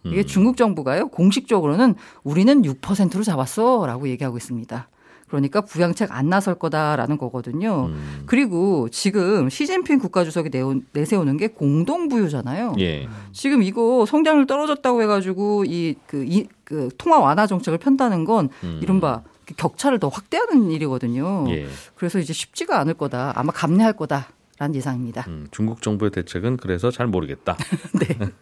이게 0.05 0.23
중국 0.25 0.55
정부가요 0.55 1.09
공식적으로는 1.09 1.95
우리는 2.23 2.61
6%로 2.61 3.23
잡았어라고 3.23 4.07
얘기하고 4.07 4.37
있습니다. 4.37 4.87
그러니까 5.27 5.61
부양책 5.61 6.11
안 6.11 6.29
나설 6.29 6.55
거다라는 6.55 7.17
거거든요. 7.17 7.87
음. 7.87 8.23
그리고 8.25 8.87
지금 8.89 9.49
시진핑 9.49 9.99
국가주석이 9.99 10.49
내세우는 10.93 11.37
게 11.37 11.47
공동부유잖아요. 11.47 12.75
예. 12.79 13.07
지금 13.33 13.63
이거 13.63 14.05
성장률 14.05 14.47
떨어졌다고 14.47 15.01
해가지고 15.01 15.65
이그 15.65 16.25
이 16.27 16.47
그 16.67 16.89
통화 16.97 17.17
완화 17.19 17.47
정책을 17.47 17.77
편다는 17.77 18.25
건 18.25 18.49
음. 18.65 18.81
이른바 18.83 19.23
그 19.45 19.53
격차를 19.55 19.99
더 19.99 20.09
확대하는 20.09 20.69
일이거든요. 20.69 21.45
예. 21.47 21.65
그래서 21.95 22.19
이제 22.19 22.33
쉽지가 22.33 22.77
않을 22.81 22.95
거다. 22.95 23.31
아마 23.37 23.53
감내할 23.53 23.93
거다 23.93 24.27
라는 24.59 24.75
예상입니다. 24.75 25.23
음, 25.29 25.47
중국 25.51 25.81
정부의 25.81 26.11
대책은 26.11 26.57
그래서 26.57 26.91
잘 26.91 27.07
모르겠다. 27.07 27.55
네. 28.01 28.19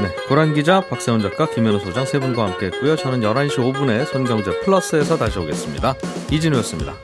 네, 0.00 0.08
고란 0.28 0.54
기자, 0.54 0.80
박세훈 0.80 1.20
작가, 1.22 1.46
김현우 1.48 1.78
소장 1.78 2.04
세 2.04 2.18
분과 2.18 2.44
함께했고요. 2.46 2.96
저는 2.96 3.20
11시 3.20 3.56
5분에 3.56 4.06
손경제 4.06 4.50
플러스에서 4.60 5.16
다시 5.16 5.38
오겠습니다. 5.38 5.94
이진우였습니다. 6.30 6.94